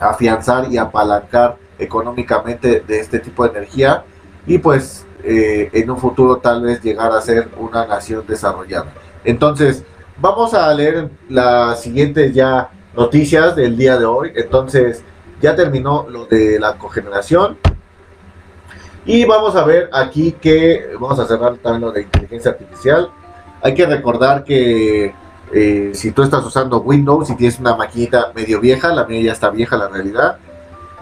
afianzar 0.00 0.72
y 0.72 0.78
apalancar 0.78 1.56
económicamente 1.78 2.80
de 2.80 3.00
este 3.00 3.20
tipo 3.20 3.44
de 3.44 3.50
energía 3.58 4.04
y 4.46 4.58
pues 4.58 5.06
eh, 5.24 5.70
en 5.72 5.90
un 5.90 5.98
futuro 5.98 6.38
tal 6.38 6.62
vez 6.62 6.82
llegar 6.82 7.12
a 7.12 7.20
ser 7.20 7.48
una 7.58 7.86
nación 7.86 8.24
desarrollada. 8.26 8.92
Entonces, 9.24 9.84
vamos 10.18 10.54
a 10.54 10.72
leer 10.74 11.10
las 11.28 11.80
siguientes 11.80 12.34
ya 12.34 12.70
noticias 12.94 13.56
del 13.56 13.76
día 13.76 13.98
de 13.98 14.04
hoy. 14.04 14.32
Entonces, 14.34 15.02
ya 15.40 15.54
terminó 15.56 16.06
lo 16.08 16.26
de 16.26 16.58
la 16.58 16.78
cogeneración. 16.78 17.58
Y 19.04 19.24
vamos 19.24 19.56
a 19.56 19.64
ver 19.64 19.90
aquí 19.92 20.32
que, 20.32 20.90
vamos 21.00 21.18
a 21.18 21.26
cerrar 21.26 21.56
también 21.56 21.82
lo 21.82 21.92
de 21.92 22.02
inteligencia 22.02 22.52
artificial. 22.52 23.10
Hay 23.60 23.74
que 23.74 23.86
recordar 23.86 24.44
que 24.44 25.12
eh, 25.52 25.90
si 25.94 26.12
tú 26.12 26.22
estás 26.22 26.44
usando 26.44 26.80
Windows 26.80 27.28
y 27.30 27.36
tienes 27.36 27.58
una 27.58 27.76
maquinita 27.76 28.32
medio 28.34 28.60
vieja, 28.60 28.94
la 28.94 29.04
mía 29.04 29.20
ya 29.22 29.32
está 29.32 29.50
vieja 29.50 29.76
la 29.76 29.88
realidad, 29.88 30.38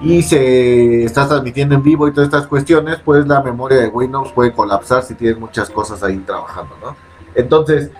y 0.01 0.23
se 0.23 1.05
está 1.05 1.29
transmitiendo 1.29 1.75
en 1.75 1.83
vivo 1.83 2.09
y 2.09 2.13
todas 2.13 2.29
estas 2.29 2.47
cuestiones, 2.47 2.99
pues 3.05 3.27
la 3.27 3.43
memoria 3.43 3.79
de 3.79 3.89
Windows 3.89 4.33
puede 4.33 4.53
colapsar 4.53 5.03
si 5.03 5.15
tienes 5.15 5.39
muchas 5.39 5.69
cosas 5.69 6.03
ahí 6.03 6.17
trabajando, 6.19 6.75
¿no? 6.83 6.97
Entonces, 7.35 7.91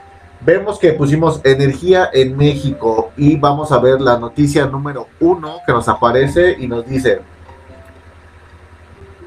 vemos 0.41 0.79
que 0.79 0.95
pusimos 0.95 1.41
energía 1.45 2.09
en 2.13 2.37
México 2.37 3.13
y 3.17 3.37
vamos 3.37 3.71
a 3.71 3.79
ver 3.79 4.01
la 4.01 4.19
noticia 4.19 4.67
número 4.67 5.09
uno 5.21 5.59
que 5.67 5.73
nos 5.73 5.89
aparece 5.89 6.57
y 6.59 6.67
nos 6.67 6.87
dice, 6.87 7.21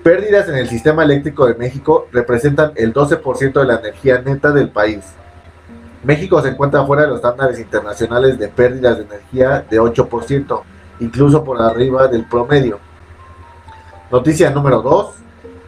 pérdidas 0.02 0.50
en 0.50 0.56
el 0.56 0.68
sistema 0.68 1.04
eléctrico 1.04 1.46
de 1.46 1.54
México 1.54 2.08
representan 2.12 2.72
el 2.76 2.92
12% 2.92 3.54
de 3.54 3.66
la 3.66 3.76
energía 3.76 4.20
neta 4.20 4.52
del 4.52 4.70
país. 4.70 5.06
México 6.04 6.42
se 6.42 6.50
encuentra 6.50 6.86
fuera 6.86 7.04
de 7.04 7.10
los 7.10 7.18
estándares 7.18 7.60
internacionales 7.60 8.38
de 8.38 8.48
pérdidas 8.48 8.98
de 8.98 9.04
energía 9.04 9.66
de 9.70 9.80
8% 9.80 10.64
incluso 11.00 11.44
por 11.44 11.62
arriba 11.62 12.08
del 12.08 12.26
promedio. 12.26 12.80
Noticia 14.12 14.50
número 14.50 14.82
2. 14.82 15.16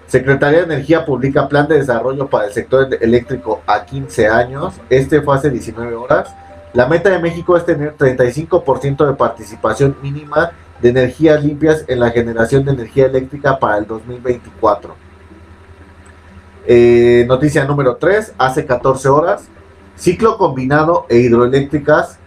Secretaría 0.07 0.59
de 0.59 0.65
Energía 0.65 1.05
publica 1.05 1.47
plan 1.47 1.67
de 1.67 1.77
desarrollo 1.77 2.27
para 2.29 2.45
el 2.45 2.53
sector 2.53 2.87
eléctrico 3.01 3.61
a 3.65 3.83
15 3.83 4.27
años. 4.27 4.75
Este 4.89 5.21
fue 5.21 5.35
hace 5.35 5.49
19 5.49 5.95
horas. 5.95 6.35
La 6.73 6.87
meta 6.87 7.09
de 7.09 7.19
México 7.19 7.57
es 7.57 7.65
tener 7.65 7.95
35% 7.97 9.07
de 9.07 9.13
participación 9.13 9.95
mínima 10.01 10.51
de 10.81 10.89
energías 10.89 11.43
limpias 11.43 11.85
en 11.87 11.99
la 11.99 12.11
generación 12.11 12.65
de 12.65 12.73
energía 12.73 13.05
eléctrica 13.07 13.57
para 13.57 13.77
el 13.77 13.87
2024. 13.87 14.95
Eh, 16.67 17.25
noticia 17.27 17.65
número 17.65 17.95
3. 17.95 18.33
Hace 18.37 18.65
14 18.65 19.09
horas. 19.09 19.47
Ciclo 19.95 20.37
combinado 20.37 21.05
e 21.09 21.17
hidroeléctricas 21.17 22.19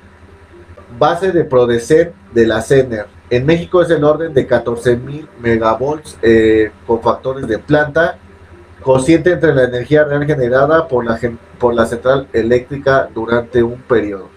base 0.99 1.33
de 1.33 1.45
Prodecen 1.45 2.13
de 2.33 2.47
la 2.47 2.61
CENER. 2.61 3.07
En 3.31 3.45
México 3.45 3.83
es 3.83 3.91
el 3.91 4.05
orden 4.05 4.33
de 4.33 4.49
14.000 4.49 5.27
megavolts 5.41 6.19
eh, 6.23 6.71
con 6.87 7.03
factores 7.03 7.47
de 7.47 7.59
planta, 7.59 8.19
consciente 8.83 9.33
entre 9.33 9.55
la 9.55 9.65
energía 9.65 10.05
real 10.05 10.25
generada 10.25 10.89
por 10.89 11.05
la, 11.05 11.19
por 11.59 11.75
la 11.75 11.87
central 11.87 12.29
eléctrica 12.33 13.09
durante 13.15 13.63
un 13.63 13.81
periodo. 13.83 14.29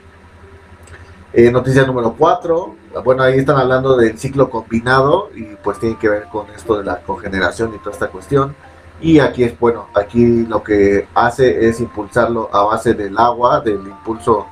Eh, 1.34 1.50
noticia 1.50 1.86
número 1.86 2.14
4. 2.18 2.76
Bueno, 3.06 3.24
ahí 3.24 3.40
están 3.40 3.56
hablando 3.56 3.96
del 3.96 4.20
ciclo 4.20 4.50
combinado 4.50 5.30
y 5.34 5.44
pues 5.64 5.80
tiene 5.80 5.98
que 5.98 6.10
ver 6.10 6.24
con 6.26 6.50
esto 6.50 6.78
de 6.78 6.84
la 6.84 6.98
cogeneración 6.98 7.74
y 7.74 7.78
toda 7.78 7.92
esta 7.92 8.08
cuestión. 8.08 8.54
Y 9.00 9.20
aquí 9.20 9.44
es, 9.44 9.58
bueno, 9.58 9.88
aquí 9.96 10.46
lo 10.46 10.62
que 10.62 11.08
hace 11.16 11.68
es 11.68 11.80
impulsarlo 11.80 12.50
a 12.54 12.64
base 12.66 12.94
del 12.94 13.18
agua, 13.18 13.62
del 13.62 13.80
impulso 13.80 14.46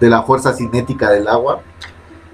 de 0.00 0.10
la 0.10 0.22
fuerza 0.22 0.52
cinética 0.52 1.10
del 1.10 1.28
agua. 1.28 1.60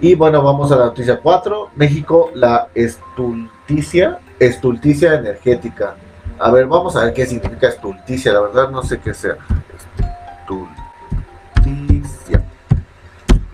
Y 0.02 0.16
bueno, 0.16 0.42
vamos 0.42 0.72
a 0.72 0.76
la 0.76 0.86
noticia 0.86 1.20
4. 1.20 1.70
México, 1.76 2.32
la 2.34 2.66
estulticia, 2.74 4.18
estulticia 4.36 5.14
energética. 5.14 5.94
A 6.40 6.50
ver, 6.50 6.66
vamos 6.66 6.96
a 6.96 7.04
ver 7.04 7.14
qué 7.14 7.24
significa 7.24 7.68
estulticia. 7.68 8.32
La 8.32 8.40
verdad 8.40 8.68
no 8.68 8.82
sé 8.82 8.98
qué 8.98 9.14
sea. 9.14 9.36
Estulticia. 11.54 12.42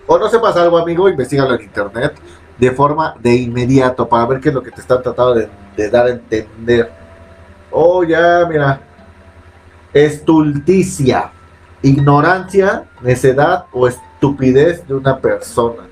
O 0.07 0.19
no 0.19 0.27
sepas 0.31 0.57
algo, 0.57 0.79
amigo, 0.79 1.07
investigalo 1.07 1.55
en 1.55 1.65
internet 1.65 2.15
de 2.57 2.71
forma 2.71 3.15
de 3.21 3.35
inmediato 3.37 4.09
para 4.09 4.25
ver 4.25 4.41
qué 4.41 4.49
es 4.49 4.55
lo 4.55 4.63
que 4.63 4.71
te 4.71 4.81
están 4.81 5.03
tratando 5.03 5.35
de, 5.35 5.51
de 5.77 5.91
dar 5.91 6.07
a 6.07 6.11
entender. 6.11 6.91
Oh, 7.71 8.03
ya, 8.05 8.47
mira. 8.49 8.81
Estulticia 9.93 11.31
ignorancia, 11.83 12.89
necedad 13.03 13.67
o 13.71 13.87
estupidez 13.87 14.89
de 14.89 14.95
una 14.95 15.19
persona. 15.19 15.83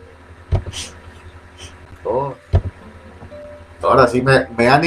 Oh. 2.04 2.34
Ahora 3.82 4.06
sí 4.06 4.22
me, 4.22 4.68
han, 4.68 4.84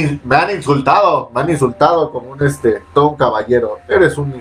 insultado, 0.49 1.29
me 1.33 1.41
han 1.41 1.49
insultado 1.49 2.11
como 2.11 2.31
un 2.31 2.43
este, 2.45 2.81
todo 2.93 3.15
caballero. 3.15 3.77
Eres 3.87 4.17
un 4.17 4.33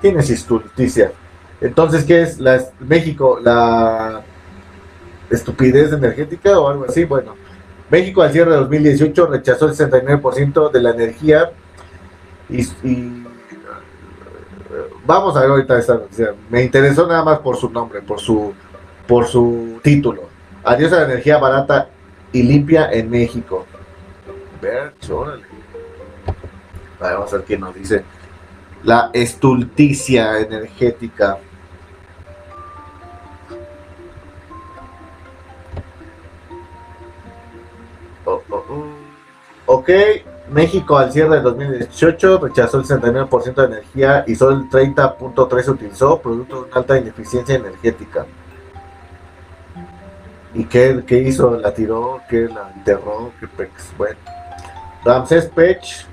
tienes 0.00 0.28
injusticia. 0.30 1.12
Entonces, 1.60 2.04
¿qué 2.04 2.22
es 2.22 2.38
México? 2.80 3.38
La 3.40 4.22
estupidez 5.30 5.92
energética 5.92 6.58
o 6.58 6.68
algo 6.68 6.84
así. 6.88 7.04
Bueno, 7.04 7.34
México 7.90 8.22
al 8.22 8.32
cierre 8.32 8.52
de 8.52 8.56
2018 8.58 9.26
rechazó 9.26 9.66
el 9.66 9.74
69% 9.74 10.70
de 10.70 10.80
la 10.80 10.90
energía 10.90 11.52
y- 12.48 13.22
vamos 15.06 15.36
a 15.36 15.40
ver 15.40 15.50
ahorita 15.50 15.78
esta 15.78 15.94
noticia. 15.94 16.34
Me 16.50 16.62
interesó 16.62 17.06
nada 17.06 17.22
más 17.24 17.38
por 17.38 17.56
su 17.56 17.70
nombre, 17.70 18.02
por 18.02 18.18
su 18.18 18.52
por 19.06 19.26
su 19.26 19.78
título. 19.82 20.31
Adiós 20.64 20.92
a 20.92 20.98
la 20.98 21.04
energía 21.04 21.38
barata 21.38 21.88
y 22.32 22.42
limpia 22.42 22.90
en 22.92 23.10
México. 23.10 23.66
Ver, 24.60 24.94
órale. 25.10 25.42
Vamos 27.00 27.32
a 27.32 27.36
ver 27.36 27.44
quién 27.44 27.60
nos 27.60 27.74
dice. 27.74 28.04
La 28.84 29.10
estulticia 29.12 30.38
energética. 30.38 31.38
Oh, 38.24 38.40
oh, 38.50 38.64
oh. 38.68 38.84
Ok, 39.66 39.90
México 40.50 40.96
al 40.96 41.12
cierre 41.12 41.36
de 41.36 41.42
2018 41.42 42.38
rechazó 42.38 42.78
el 42.78 42.84
69% 42.84 43.54
de 43.54 43.64
energía 43.64 44.24
y 44.28 44.36
solo 44.36 44.58
el 44.58 44.70
30.3% 44.70 45.62
se 45.62 45.70
utilizó, 45.70 46.20
producto 46.20 46.62
de 46.62 46.68
una 46.68 46.76
alta 46.76 46.98
ineficiencia 46.98 47.56
energética. 47.56 48.26
¿Y 50.54 50.64
qué, 50.64 51.02
hizo? 51.26 51.56
¿La 51.56 51.72
tiró? 51.72 52.20
¿Qué 52.28 52.48
la 52.48 52.72
enterró? 52.76 53.32
¿Qué 53.40 53.46
pex? 53.48 53.92
Bueno. 53.96 54.18
Ramsés 55.04 55.46
Pech. 55.46 56.06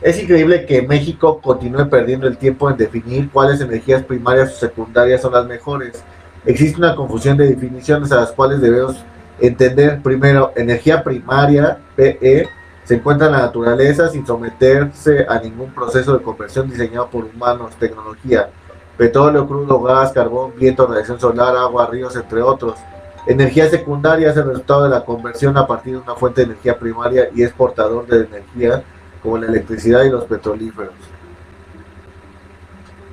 Es 0.00 0.20
increíble 0.20 0.64
que 0.64 0.80
México 0.80 1.40
continúe 1.42 1.88
perdiendo 1.88 2.26
el 2.26 2.38
tiempo 2.38 2.70
en 2.70 2.76
definir 2.76 3.30
cuáles 3.30 3.60
energías 3.60 4.02
primarias 4.02 4.54
o 4.54 4.56
secundarias 4.56 5.20
son 5.20 5.34
las 5.34 5.46
mejores. 5.46 6.02
Existe 6.46 6.78
una 6.78 6.96
confusión 6.96 7.36
de 7.36 7.48
definiciones 7.48 8.10
a 8.10 8.16
las 8.16 8.32
cuales 8.32 8.62
debemos 8.62 9.04
entender 9.38 10.00
primero, 10.00 10.52
energía 10.56 11.04
primaria, 11.04 11.78
PE, 11.96 12.48
se 12.84 12.94
encuentra 12.94 13.26
en 13.26 13.34
la 13.34 13.42
naturaleza 13.42 14.08
sin 14.08 14.26
someterse 14.26 15.26
a 15.28 15.38
ningún 15.38 15.70
proceso 15.72 16.16
de 16.16 16.24
conversión 16.24 16.68
diseñado 16.68 17.08
por 17.10 17.24
humanos, 17.24 17.76
tecnología, 17.78 18.48
petróleo, 18.96 19.46
crudo, 19.46 19.82
gas, 19.82 20.12
carbón, 20.12 20.54
viento, 20.56 20.86
radiación 20.86 21.20
solar, 21.20 21.54
agua, 21.56 21.86
ríos, 21.86 22.16
entre 22.16 22.40
otros. 22.40 22.78
Energía 23.26 23.68
secundaria 23.68 24.30
es 24.30 24.36
el 24.36 24.46
resultado 24.46 24.84
de 24.84 24.90
la 24.90 25.04
conversión 25.04 25.56
a 25.58 25.66
partir 25.66 25.94
de 25.94 25.98
una 26.00 26.14
fuente 26.14 26.40
de 26.40 26.52
energía 26.52 26.78
primaria 26.78 27.28
y 27.34 27.42
es 27.42 27.52
portador 27.52 28.06
de 28.06 28.24
energía 28.24 28.82
como 29.22 29.36
la 29.36 29.46
electricidad 29.46 30.04
y 30.04 30.10
los 30.10 30.24
petrolíferos. 30.24 30.94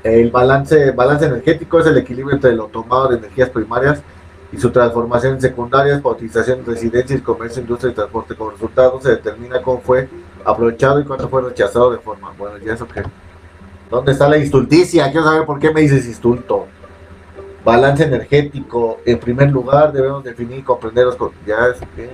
El 0.04 0.32
balance, 0.32 0.92
balance 0.92 1.26
energético 1.26 1.80
es 1.80 1.88
el 1.88 1.98
equilibrio 1.98 2.36
entre 2.36 2.54
lo 2.54 2.68
tomado 2.68 3.10
de 3.10 3.18
energías 3.18 3.50
primarias 3.50 4.02
y 4.52 4.58
su 4.58 4.72
transformación 4.72 5.34
en 5.34 5.42
secundarias 5.42 6.02
para 6.02 6.16
utilización 6.16 6.60
en 6.60 6.66
residencias, 6.66 7.22
comercio, 7.22 7.62
industria 7.62 7.92
y 7.92 7.96
transporte. 7.96 8.36
Como 8.36 8.52
resultado 8.52 9.02
se 9.02 9.10
determina 9.10 9.62
cómo 9.62 9.82
fue 9.82 10.08
aprovechado 10.46 11.02
y 11.02 11.04
cuánto 11.04 11.28
fue 11.28 11.42
rechazado 11.42 11.92
de 11.92 11.98
forma. 11.98 12.32
Bueno, 12.38 12.58
ya 12.60 12.74
eso 12.74 12.88
que. 12.88 13.04
¿Dónde 13.90 14.14
está 14.14 14.30
la 14.30 14.38
instulticia? 14.38 15.12
Quiero 15.12 15.26
saber 15.26 15.46
por 15.46 15.60
qué 15.60 15.72
me 15.72 15.82
dices 15.82 16.06
instulto. 16.06 16.68
Balance 17.64 18.04
energético. 18.04 19.00
En 19.06 19.20
primer 19.20 19.52
lugar, 19.52 19.92
debemos 19.92 20.24
definir 20.24 20.60
y 20.60 20.64
comprender 20.64 21.06
los. 21.06 21.16
co- 21.16 21.34
Ya 21.46 21.68
es 21.68 21.80
que. 21.96 22.10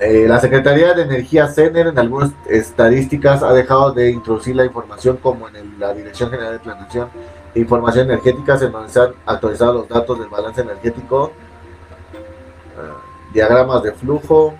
Eh, 0.00 0.26
la 0.26 0.40
Secretaría 0.40 0.94
de 0.94 1.02
Energía 1.02 1.46
CENER 1.46 1.86
en 1.88 1.98
algunas 1.98 2.32
estadísticas 2.48 3.42
ha 3.44 3.52
dejado 3.52 3.92
de 3.92 4.10
introducir 4.10 4.56
la 4.56 4.64
información 4.64 5.16
como 5.18 5.48
en 5.48 5.78
la 5.78 5.94
Dirección 5.94 6.28
General 6.30 6.54
de 6.54 6.58
Planeación 6.58 7.08
e 7.54 7.60
Información 7.60 8.06
Energética, 8.10 8.54
en 8.60 8.72
donde 8.72 8.88
se 8.88 9.00
han 9.00 9.12
actualizado 9.26 9.74
los 9.74 9.88
datos 9.88 10.18
del 10.18 10.28
balance 10.28 10.60
energético, 10.60 11.30
eh, 12.14 12.92
diagramas 13.32 13.82
de 13.84 13.92
flujo, 13.92 14.54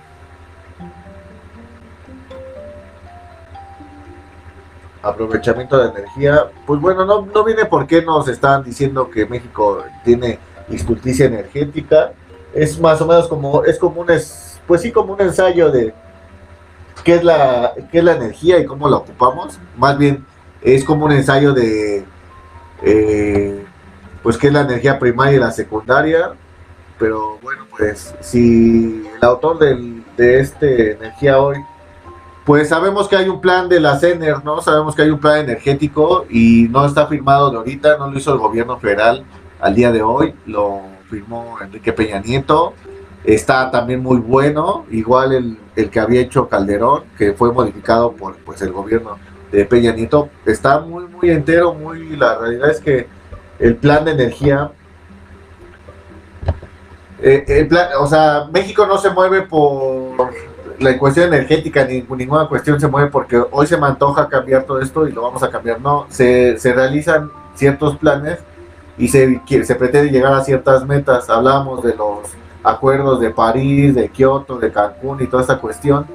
aprovechamiento 5.02 5.78
de 5.78 5.90
energía. 5.90 6.46
Pues 6.66 6.80
bueno, 6.80 7.04
no, 7.04 7.26
no 7.26 7.44
viene 7.44 7.64
por 7.66 7.86
qué 7.86 8.02
nos 8.02 8.28
están 8.28 8.62
diciendo 8.62 9.10
que 9.10 9.26
México 9.26 9.84
tiene 10.04 10.38
injusticia 10.68 11.26
energética. 11.26 12.12
Es 12.54 12.78
más 12.80 13.00
o 13.00 13.06
menos 13.06 13.28
como, 13.28 13.64
es 13.64 13.78
como 13.78 14.02
un, 14.02 14.10
es, 14.10 14.60
pues 14.66 14.82
sí, 14.82 14.92
como 14.92 15.14
un 15.14 15.20
ensayo 15.20 15.70
de 15.70 15.92
qué 17.04 17.16
es 17.16 17.24
la, 17.24 17.72
qué 17.90 17.98
es 17.98 18.04
la 18.04 18.12
energía 18.12 18.58
y 18.58 18.66
cómo 18.66 18.88
la 18.88 18.98
ocupamos. 18.98 19.58
Más 19.76 19.98
bien, 19.98 20.24
es 20.60 20.84
como 20.84 21.06
un 21.06 21.12
ensayo 21.12 21.52
de, 21.52 22.04
eh, 22.82 23.64
pues 24.22 24.38
qué 24.38 24.48
es 24.48 24.52
la 24.52 24.60
energía 24.60 24.98
primaria 24.98 25.36
y 25.36 25.40
la 25.40 25.50
secundaria. 25.50 26.32
Pero 26.98 27.38
bueno, 27.42 27.66
pues 27.76 28.14
si 28.20 29.08
el 29.16 29.24
autor 29.24 29.58
de 29.58 30.38
este 30.38 30.92
energía 30.92 31.40
hoy 31.40 31.56
pues 32.44 32.68
sabemos 32.68 33.08
que 33.08 33.16
hay 33.16 33.28
un 33.28 33.40
plan 33.40 33.68
de 33.68 33.78
la 33.78 33.98
CENER, 33.98 34.44
¿no? 34.44 34.60
Sabemos 34.60 34.94
que 34.94 35.02
hay 35.02 35.10
un 35.10 35.20
plan 35.20 35.38
energético 35.38 36.26
y 36.28 36.66
no 36.70 36.84
está 36.84 37.06
firmado 37.06 37.50
de 37.50 37.56
ahorita, 37.58 37.98
no 37.98 38.10
lo 38.10 38.18
hizo 38.18 38.32
el 38.32 38.38
gobierno 38.38 38.78
federal 38.78 39.24
al 39.60 39.74
día 39.74 39.92
de 39.92 40.02
hoy, 40.02 40.34
lo 40.46 40.80
firmó 41.08 41.56
Enrique 41.60 41.92
Peña 41.92 42.20
Nieto. 42.20 42.74
Está 43.22 43.70
también 43.70 44.02
muy 44.02 44.18
bueno, 44.18 44.84
igual 44.90 45.32
el, 45.32 45.56
el 45.76 45.90
que 45.90 46.00
había 46.00 46.20
hecho 46.20 46.48
Calderón, 46.48 47.04
que 47.16 47.32
fue 47.34 47.52
modificado 47.52 48.10
por 48.10 48.34
pues, 48.38 48.60
el 48.62 48.72
gobierno 48.72 49.18
de 49.52 49.64
Peña 49.64 49.92
Nieto. 49.92 50.28
Está 50.44 50.80
muy, 50.80 51.06
muy 51.06 51.30
entero, 51.30 51.72
muy... 51.74 52.16
La 52.16 52.36
realidad 52.36 52.70
es 52.70 52.80
que 52.80 53.06
el 53.60 53.76
plan 53.76 54.04
de 54.04 54.10
energía... 54.10 54.72
eh, 57.22 57.44
el 57.46 57.68
plan, 57.68 57.90
o 58.00 58.06
sea, 58.08 58.48
México 58.52 58.84
no 58.86 58.98
se 58.98 59.10
mueve 59.10 59.42
por 59.42 60.32
la 60.82 60.98
cuestión 60.98 61.32
energética 61.32 61.84
ni 61.84 62.02
ninguna 62.02 62.46
cuestión 62.48 62.80
se 62.80 62.88
mueve 62.88 63.10
porque 63.10 63.42
hoy 63.50 63.66
se 63.66 63.76
me 63.76 63.86
antoja 63.86 64.28
cambiar 64.28 64.64
todo 64.64 64.80
esto 64.80 65.06
y 65.06 65.12
lo 65.12 65.22
vamos 65.22 65.42
a 65.42 65.50
cambiar. 65.50 65.80
No, 65.80 66.06
se, 66.08 66.58
se 66.58 66.72
realizan 66.72 67.30
ciertos 67.54 67.96
planes 67.96 68.38
y 68.98 69.08
se, 69.08 69.40
se 69.64 69.74
pretende 69.74 70.10
llegar 70.10 70.32
a 70.32 70.44
ciertas 70.44 70.86
metas. 70.86 71.30
Hablamos 71.30 71.82
de 71.82 71.94
los 71.94 72.30
acuerdos 72.62 73.20
de 73.20 73.30
París, 73.30 73.94
de 73.94 74.08
Kioto, 74.08 74.58
de 74.58 74.70
Cancún 74.70 75.22
y 75.22 75.26
toda 75.26 75.42
esta 75.42 75.58
cuestión. 75.58 76.06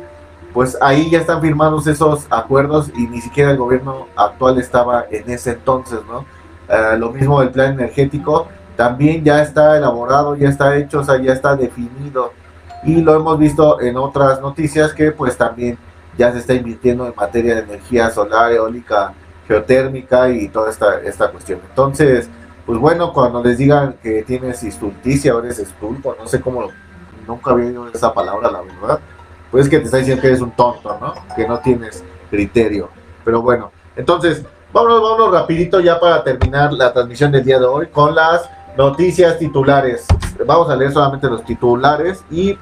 Pues 0.53 0.77
ahí 0.82 1.10
ya 1.10 1.19
están 1.19 1.41
firmados 1.41 1.88
esos 1.88 2.25
acuerdos 2.30 2.91
y 2.95 3.08
ni 3.08 3.21
siquiera 3.21 3.51
el 3.51 3.58
gobierno 3.58 4.08
actual 4.15 4.58
estaba 4.58 5.06
en 5.12 5.30
ese 5.30 5.51
entonces, 5.51 5.99
¿no? 6.08 6.25
Eh, 6.69 6.97
lo 6.97 7.12
mismo 7.12 7.39
del 7.39 7.51
plan 7.51 7.73
energético, 7.73 8.47
también 8.75 9.23
ya 9.23 9.41
está 9.41 9.77
elaborado, 9.77 10.36
ya 10.36 10.49
está 10.49 10.75
hecho, 10.77 10.99
o 10.99 11.03
sea, 11.03 11.21
ya 11.21 11.34
está 11.34 11.56
definido 11.56 12.32
y 12.88 13.02
lo 13.02 13.15
hemos 13.15 13.38
visto 13.38 13.82
en 13.82 13.97
otras 13.97 14.39
noticias 14.39 14.93
que 14.93 15.12
pues 15.12 15.36
también 15.36 15.78
ya 16.17 16.32
se 16.32 16.39
está 16.39 16.54
invirtiendo 16.54 17.06
en 17.06 17.13
materia 17.13 17.56
de 17.56 17.62
energía 17.62 18.10
solar, 18.10 18.54
eólica, 18.54 19.13
geotérmica 19.45 20.30
y 20.30 20.47
toda 20.47 20.69
esta, 20.69 21.02
esta 21.02 21.30
cuestión. 21.30 21.60
Entonces, 21.67 22.30
pues 22.65 22.80
bueno, 22.80 23.12
cuando 23.12 23.43
les 23.43 23.58
digan 23.58 23.97
que 24.02 24.23
tienes 24.23 24.63
istulticia 24.63 25.36
o 25.36 25.39
eres 25.39 25.60
estulto, 25.60 26.15
no 26.17 26.28
sé 26.28 26.39
cómo, 26.39 26.69
nunca 27.28 27.52
había 27.52 27.65
oído 27.65 27.89
esa 27.89 28.13
palabra, 28.13 28.50
la 28.50 28.62
verdad, 28.62 29.00
pues 29.52 29.65
es 29.65 29.69
que 29.69 29.80
te 29.80 29.86
está 29.86 29.97
diciendo 29.97 30.21
que 30.21 30.30
eres 30.30 30.41
un 30.41 30.52
tonto, 30.52 30.97
¿no? 31.02 31.13
Que 31.36 31.45
no 31.45 31.60
tienes 31.60 32.06
criterio. 32.30 32.89
Pero 33.26 33.41
bueno, 33.41 33.73
entonces, 33.97 34.45
vámonos, 34.71 35.02
vámonos 35.02 35.32
rapidito 35.34 35.82
ya 35.82 36.00
para 36.00 36.23
terminar 36.23 36.71
la 36.71 36.93
transmisión 36.93 37.34
del 37.34 37.43
día 37.43 37.60
de 37.60 37.65
hoy 37.65 37.88
con 37.88 38.15
las 38.15 38.50
noticias 38.78 39.38
titulares. 39.38 40.06
Vamos 40.45 40.69
a 40.69 40.76
leer 40.78 40.93
solamente 40.93 41.28
los 41.28 41.43
titulares 41.43 42.23
y 42.32 42.58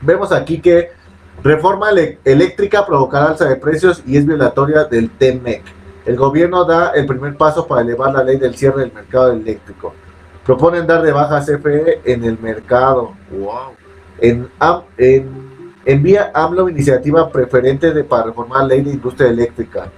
vemos 0.00 0.32
aquí 0.32 0.60
que 0.60 0.90
reforma 1.42 1.90
eléctrica 2.24 2.84
provocará 2.86 3.26
alza 3.30 3.46
de 3.48 3.56
precios 3.56 4.02
y 4.06 4.16
es 4.16 4.26
violatoria 4.26 4.84
del 4.84 5.10
TEMEC. 5.10 5.62
El 6.04 6.16
gobierno 6.16 6.64
da 6.64 6.90
el 6.90 7.06
primer 7.06 7.36
paso 7.36 7.66
para 7.66 7.82
elevar 7.82 8.12
la 8.12 8.22
ley 8.22 8.36
del 8.38 8.56
cierre 8.56 8.80
del 8.82 8.92
mercado 8.92 9.32
eléctrico. 9.32 9.92
Proponen 10.44 10.86
dar 10.86 11.02
de 11.02 11.12
baja 11.12 11.40
CFE 11.40 12.00
en 12.04 12.24
el 12.24 12.38
mercado. 12.38 13.12
Wow. 13.30 13.74
En, 14.20 14.48
en- 14.98 15.72
envía 15.84 16.30
AMLO 16.32 16.68
iniciativa 16.68 17.28
preferente 17.30 17.92
de, 17.92 18.04
para 18.04 18.24
reformar 18.26 18.62
la 18.62 18.68
ley 18.68 18.82
de 18.82 18.90
industria 18.92 19.28
eléctrica. 19.30 19.88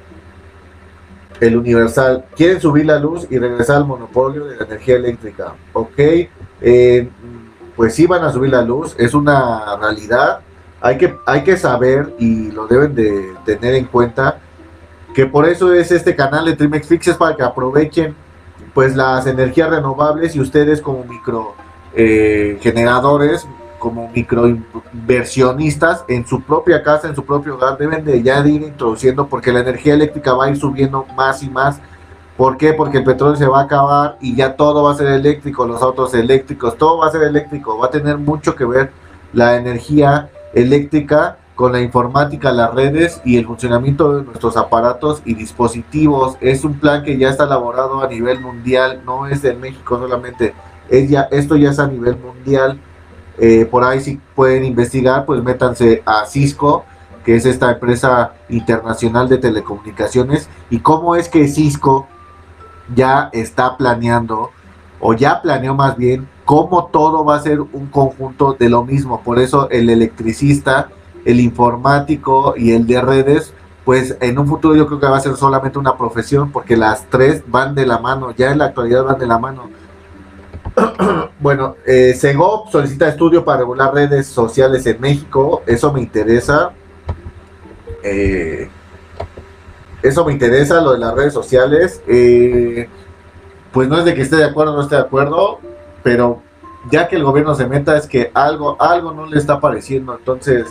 El 1.40 1.56
Universal. 1.56 2.24
Quieren 2.34 2.60
subir 2.60 2.86
la 2.86 2.98
luz 2.98 3.26
y 3.30 3.38
regresar 3.38 3.76
al 3.76 3.86
monopolio 3.86 4.46
de 4.46 4.56
la 4.56 4.64
energía 4.64 4.96
eléctrica. 4.96 5.54
Ok. 5.72 5.98
eh, 6.60 7.08
pues 7.78 7.94
sí 7.94 8.08
van 8.08 8.24
a 8.24 8.32
subir 8.32 8.50
la 8.50 8.62
luz, 8.62 8.96
es 8.98 9.14
una 9.14 9.76
realidad. 9.76 10.40
hay 10.80 10.98
que, 10.98 11.16
hay 11.24 11.44
que 11.44 11.56
saber 11.56 12.12
y 12.18 12.50
lo 12.50 12.66
deben 12.66 12.92
de 12.92 13.36
tener 13.44 13.76
en 13.76 13.84
cuenta 13.84 14.40
que 15.14 15.26
por 15.26 15.48
eso 15.48 15.72
es 15.72 15.92
este 15.92 16.16
canal 16.16 16.44
de 16.44 16.56
Trimex 16.56 16.88
Fix, 16.88 17.06
es 17.06 17.16
para 17.16 17.36
que 17.36 17.44
aprovechen 17.44 18.16
pues 18.74 18.96
las 18.96 19.28
energías 19.28 19.70
renovables 19.70 20.34
y 20.34 20.40
ustedes 20.40 20.82
como 20.82 21.04
micro 21.04 21.54
eh, 21.94 22.58
generadores, 22.60 23.46
como 23.78 24.08
micro 24.08 24.48
inversionistas 24.92 26.04
en 26.08 26.26
su 26.26 26.42
propia 26.42 26.82
casa, 26.82 27.06
en 27.06 27.14
su 27.14 27.24
propio 27.24 27.54
hogar, 27.54 27.78
deben 27.78 28.04
de 28.04 28.20
ya 28.24 28.44
ir 28.44 28.62
introduciendo 28.62 29.28
porque 29.28 29.52
la 29.52 29.60
energía 29.60 29.94
eléctrica 29.94 30.34
va 30.34 30.46
a 30.46 30.50
ir 30.50 30.56
subiendo 30.56 31.06
más 31.16 31.44
y 31.44 31.48
más. 31.48 31.80
¿Por 32.38 32.56
qué? 32.56 32.72
Porque 32.72 32.98
el 32.98 33.04
petróleo 33.04 33.34
se 33.34 33.48
va 33.48 33.62
a 33.62 33.64
acabar 33.64 34.16
y 34.20 34.36
ya 34.36 34.54
todo 34.54 34.84
va 34.84 34.92
a 34.92 34.94
ser 34.94 35.08
eléctrico, 35.08 35.66
los 35.66 35.82
autos 35.82 36.14
eléctricos, 36.14 36.78
todo 36.78 36.98
va 36.98 37.08
a 37.08 37.10
ser 37.10 37.24
eléctrico, 37.24 37.76
va 37.76 37.86
a 37.86 37.90
tener 37.90 38.16
mucho 38.16 38.54
que 38.54 38.64
ver 38.64 38.92
la 39.32 39.56
energía 39.56 40.30
eléctrica 40.54 41.38
con 41.56 41.72
la 41.72 41.80
informática, 41.80 42.52
las 42.52 42.72
redes 42.72 43.20
y 43.24 43.38
el 43.38 43.46
funcionamiento 43.46 44.16
de 44.16 44.22
nuestros 44.22 44.56
aparatos 44.56 45.20
y 45.24 45.34
dispositivos. 45.34 46.36
Es 46.40 46.62
un 46.62 46.78
plan 46.78 47.02
que 47.02 47.18
ya 47.18 47.28
está 47.28 47.42
elaborado 47.42 48.04
a 48.04 48.06
nivel 48.06 48.38
mundial, 48.40 49.02
no 49.04 49.26
es 49.26 49.42
de 49.42 49.54
México 49.54 49.98
solamente, 49.98 50.54
esto 50.88 51.56
ya 51.56 51.70
es 51.70 51.78
a 51.80 51.88
nivel 51.88 52.16
mundial. 52.18 52.78
Eh, 53.36 53.66
por 53.68 53.82
ahí 53.82 54.00
si 54.00 54.20
pueden 54.36 54.64
investigar, 54.64 55.26
pues 55.26 55.42
métanse 55.42 56.04
a 56.06 56.24
Cisco, 56.24 56.84
que 57.24 57.34
es 57.34 57.44
esta 57.46 57.72
empresa 57.72 58.34
internacional 58.48 59.28
de 59.28 59.38
telecomunicaciones, 59.38 60.48
y 60.70 60.78
cómo 60.78 61.16
es 61.16 61.28
que 61.28 61.48
Cisco 61.48 62.06
ya 62.94 63.30
está 63.32 63.76
planeando, 63.76 64.50
o 65.00 65.14
ya 65.14 65.40
planeó 65.40 65.74
más 65.74 65.96
bien, 65.96 66.28
cómo 66.44 66.86
todo 66.86 67.24
va 67.24 67.36
a 67.36 67.42
ser 67.42 67.60
un 67.60 67.86
conjunto 67.86 68.56
de 68.58 68.68
lo 68.68 68.84
mismo. 68.84 69.20
Por 69.22 69.38
eso 69.38 69.68
el 69.70 69.90
electricista 69.90 70.88
el 71.24 71.40
informático 71.40 72.54
y 72.56 72.72
el 72.72 72.86
de 72.86 73.00
redes, 73.02 73.52
pues 73.84 74.16
en 74.20 74.38
un 74.38 74.46
futuro 74.46 74.74
yo 74.74 74.86
creo 74.86 74.98
que 74.98 75.06
va 75.06 75.18
a 75.18 75.20
ser 75.20 75.36
solamente 75.36 75.78
una 75.78 75.96
profesión 75.96 76.50
porque 76.50 76.76
las 76.76 77.04
tres 77.10 77.42
van 77.46 77.74
de 77.74 77.84
la 77.84 77.98
mano, 77.98 78.34
ya 78.34 78.50
en 78.50 78.58
la 78.58 78.66
actualidad 78.66 79.04
van 79.04 79.18
de 79.18 79.26
la 79.26 79.38
mano. 79.38 79.68
bueno, 81.40 81.76
eh, 81.86 82.18
solicita 82.70 83.08
estudio 83.08 83.44
para 83.44 83.58
regular 83.58 83.92
redes 83.92 84.26
sociales 84.26 84.86
en 84.86 85.00
México, 85.00 85.62
eso 85.66 85.92
me 85.92 86.00
interesa. 86.00 86.70
Eh, 88.02 88.70
eso 90.02 90.24
me 90.24 90.32
interesa, 90.32 90.80
lo 90.80 90.92
de 90.92 90.98
las 90.98 91.14
redes 91.14 91.32
sociales. 91.32 92.02
Eh, 92.06 92.88
pues 93.72 93.88
no 93.88 93.98
es 93.98 94.04
de 94.04 94.14
que 94.14 94.22
esté 94.22 94.36
de 94.36 94.44
acuerdo 94.44 94.72
o 94.72 94.76
no 94.76 94.82
esté 94.82 94.96
de 94.96 95.02
acuerdo, 95.02 95.60
pero 96.02 96.42
ya 96.90 97.08
que 97.08 97.16
el 97.16 97.24
gobierno 97.24 97.54
se 97.54 97.66
meta 97.66 97.96
es 97.96 98.06
que 98.06 98.30
algo, 98.34 98.80
algo 98.80 99.12
no 99.12 99.26
le 99.26 99.38
está 99.38 99.60
pareciendo. 99.60 100.16
Entonces, 100.16 100.66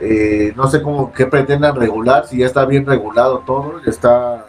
eh, 0.00 0.52
no 0.56 0.68
sé 0.68 0.82
cómo 0.82 1.12
que 1.12 1.26
pretendan 1.26 1.76
regular, 1.76 2.26
si 2.26 2.38
ya 2.38 2.46
está 2.46 2.64
bien 2.64 2.86
regulado 2.86 3.40
todo, 3.40 3.80
ya 3.84 3.90
está 3.90 4.46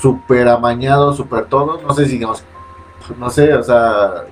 súper 0.00 0.48
amañado, 0.48 1.12
súper 1.12 1.46
todo. 1.46 1.80
No 1.82 1.94
sé 1.94 2.06
si 2.06 2.18
nos, 2.18 2.44
no 3.18 3.30
sé, 3.30 3.54
o 3.54 3.62
sea, 3.62 4.24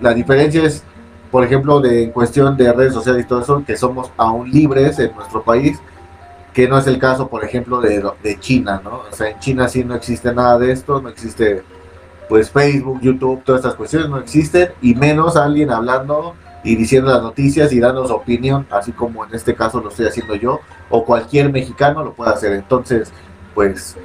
la 0.00 0.14
diferencia 0.14 0.62
es, 0.64 0.82
por 1.30 1.44
ejemplo, 1.44 1.80
de 1.80 2.04
en 2.04 2.10
cuestión 2.10 2.56
de 2.56 2.72
redes 2.72 2.94
sociales 2.94 3.24
y 3.24 3.28
todo 3.28 3.42
eso, 3.42 3.64
que 3.66 3.76
somos 3.76 4.10
aún 4.16 4.50
libres 4.50 4.98
en 4.98 5.14
nuestro 5.14 5.42
país, 5.42 5.80
que 6.52 6.68
no 6.68 6.78
es 6.78 6.86
el 6.86 6.98
caso, 6.98 7.28
por 7.28 7.44
ejemplo, 7.44 7.80
de, 7.80 8.04
de 8.22 8.40
China, 8.40 8.80
¿no? 8.82 9.02
O 9.10 9.12
sea, 9.12 9.30
en 9.30 9.38
China 9.38 9.68
sí 9.68 9.84
no 9.84 9.94
existe 9.94 10.32
nada 10.34 10.58
de 10.58 10.72
esto, 10.72 11.00
no 11.00 11.08
existe, 11.08 11.62
pues, 12.28 12.50
Facebook, 12.50 13.00
YouTube, 13.00 13.42
todas 13.44 13.60
estas 13.60 13.74
cuestiones 13.74 14.08
no 14.08 14.18
existen, 14.18 14.70
y 14.82 14.94
menos 14.94 15.36
alguien 15.36 15.70
hablando 15.70 16.34
y 16.62 16.76
diciendo 16.76 17.10
las 17.10 17.22
noticias 17.22 17.72
y 17.72 17.80
dando 17.80 18.06
su 18.06 18.14
opinión, 18.14 18.66
así 18.70 18.92
como 18.92 19.24
en 19.24 19.34
este 19.34 19.54
caso 19.54 19.80
lo 19.80 19.88
estoy 19.88 20.06
haciendo 20.06 20.34
yo, 20.34 20.60
o 20.90 21.04
cualquier 21.04 21.50
mexicano 21.50 22.04
lo 22.04 22.12
puede 22.12 22.32
hacer. 22.32 22.52
Entonces, 22.52 23.12
pues 23.54 23.96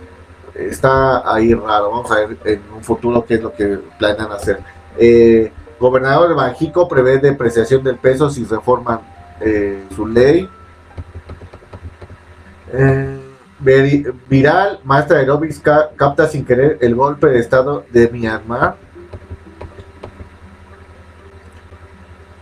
está 0.55 1.31
ahí 1.31 1.53
raro. 1.53 1.91
Vamos 1.91 2.11
a 2.11 2.15
ver 2.15 2.37
en 2.45 2.61
un 2.73 2.83
futuro 2.83 3.25
qué 3.25 3.35
es 3.35 3.41
lo 3.41 3.53
que 3.53 3.79
planean 3.97 4.31
hacer. 4.31 4.59
Eh, 4.97 5.51
gobernador 5.79 6.29
de 6.29 6.35
Banjico 6.35 6.87
prevé 6.87 7.17
depreciación 7.17 7.83
del 7.83 7.97
peso 7.97 8.29
si 8.29 8.45
reforman 8.45 9.01
eh, 9.41 9.83
su 9.95 10.07
ley. 10.07 10.49
Eh, 12.77 13.17
viral, 14.29 14.79
maestra 14.83 15.19
aerobics 15.19 15.59
capta 15.59 16.27
sin 16.27 16.45
querer 16.45 16.77
el 16.81 16.93
golpe 16.93 17.27
de 17.27 17.39
estado 17.39 17.85
de 17.91 18.09
Myanmar. 18.09 18.75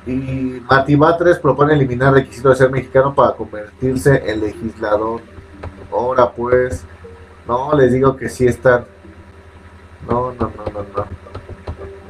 Y 0.06 0.62
Mati 0.70 0.96
Batres 0.96 1.40
propone 1.40 1.74
eliminar 1.74 2.10
el 2.10 2.22
requisito 2.22 2.50
de 2.50 2.56
ser 2.56 2.70
mexicano 2.72 3.14
para 3.14 3.34
convertirse 3.34 4.24
en 4.26 4.42
legislador. 4.42 5.22
Ahora 5.92 6.32
pues, 6.32 6.84
no, 7.48 7.74
les 7.76 7.94
digo 7.94 8.18
que 8.18 8.28
sí 8.28 8.46
están. 8.46 8.86
No, 10.10 10.34
no, 10.34 10.52
no, 10.58 10.66
no, 10.74 10.86
no. 10.98 11.06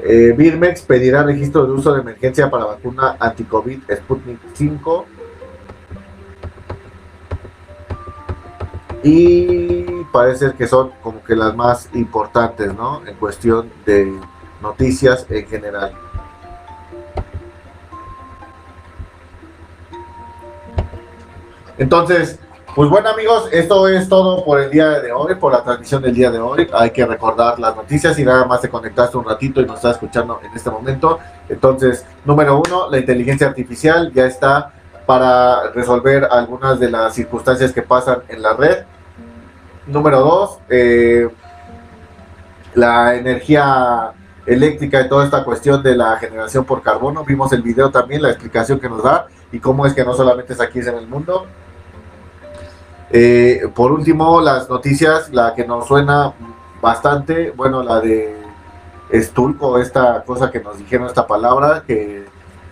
Eh, 0.01 0.33
Birmex 0.35 0.81
pedirá 0.81 1.23
registro 1.23 1.65
de 1.65 1.73
uso 1.73 1.93
de 1.93 2.01
emergencia 2.01 2.49
para 2.49 2.65
vacuna 2.65 3.15
anti-COVID 3.19 3.81
Sputnik 3.95 4.39
5. 4.53 5.05
Y 9.03 9.83
parece 10.11 10.53
que 10.53 10.65
son 10.65 10.91
como 11.01 11.23
que 11.23 11.35
las 11.35 11.55
más 11.55 11.89
importantes, 11.93 12.73
¿no? 12.73 13.05
En 13.05 13.15
cuestión 13.15 13.69
de 13.85 14.13
noticias 14.61 15.25
en 15.29 15.45
general. 15.45 15.93
Entonces, 21.77 22.39
pues 22.75 22.89
bueno 22.89 23.09
amigos, 23.09 23.49
esto 23.51 23.87
es 23.87 24.07
todo 24.09 24.43
por 24.43 24.59
el 24.59 24.71
día 24.71 24.99
de 24.99 25.11
hoy, 25.11 25.35
por 25.35 25.51
la 25.51 25.63
transmisión 25.63 26.01
del 26.01 26.15
día 26.15 26.31
de 26.31 26.39
hoy. 26.39 26.67
Hay 26.73 26.91
que 26.91 27.05
recordar 27.05 27.59
las 27.59 27.75
noticias 27.75 28.17
y 28.17 28.23
nada 28.23 28.45
más 28.45 28.61
te 28.61 28.69
conectaste 28.69 29.17
un 29.17 29.25
ratito 29.25 29.61
y 29.61 29.65
nos 29.65 29.75
estás 29.77 29.93
escuchando 29.93 30.39
en 30.43 30.51
este 30.55 30.69
momento. 30.69 31.19
Entonces, 31.49 32.05
número 32.25 32.61
uno, 32.65 32.89
la 32.89 32.97
inteligencia 32.97 33.47
artificial 33.47 34.11
ya 34.13 34.25
está 34.25 34.71
para 35.05 35.71
resolver 35.71 36.27
algunas 36.31 36.79
de 36.79 36.89
las 36.89 37.13
circunstancias 37.13 37.73
que 37.73 37.81
pasan 37.81 38.23
en 38.29 38.41
la 38.41 38.53
red. 38.53 38.85
Número 39.85 40.19
dos, 40.21 40.59
eh, 40.69 41.27
la 42.73 43.15
energía 43.15 44.13
eléctrica 44.45 45.01
y 45.01 45.09
toda 45.09 45.25
esta 45.25 45.43
cuestión 45.43 45.83
de 45.83 45.95
la 45.95 46.17
generación 46.17 46.63
por 46.63 46.81
carbono. 46.81 47.25
Vimos 47.25 47.51
el 47.51 47.61
video 47.61 47.91
también, 47.91 48.21
la 48.21 48.29
explicación 48.29 48.79
que 48.79 48.87
nos 48.87 49.03
da 49.03 49.27
y 49.51 49.59
cómo 49.59 49.85
es 49.85 49.93
que 49.93 50.05
no 50.05 50.13
solamente 50.13 50.53
es 50.53 50.61
aquí, 50.61 50.79
es 50.79 50.87
en 50.87 50.95
el 50.95 51.07
mundo. 51.07 51.45
Eh, 53.11 53.67
por 53.75 53.91
último, 53.91 54.39
las 54.39 54.69
noticias, 54.69 55.29
la 55.33 55.53
que 55.53 55.67
nos 55.67 55.85
suena 55.85 56.33
bastante, 56.81 57.51
bueno, 57.51 57.83
la 57.83 57.99
de 57.99 58.37
Estulco, 59.09 59.79
esta 59.79 60.23
cosa 60.23 60.49
que 60.49 60.61
nos 60.61 60.77
dijeron, 60.77 61.07
esta 61.07 61.27
palabra, 61.27 61.83
que 61.85 62.25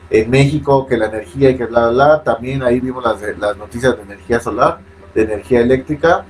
en 0.10 0.30
México, 0.30 0.88
que 0.88 0.98
la 0.98 1.08
energía 1.08 1.50
y 1.52 1.58
que 1.58 1.66
bla, 1.66 1.90
bla, 1.90 2.06
bla, 2.06 2.24
también 2.24 2.64
ahí 2.64 2.80
vimos 2.80 3.04
las, 3.04 3.22
las 3.38 3.58
noticias 3.58 3.96
de 3.98 4.04
energía 4.04 4.40
solar, 4.40 4.80
de 5.14 5.24
energía 5.24 5.60
eléctrica, 5.60 6.26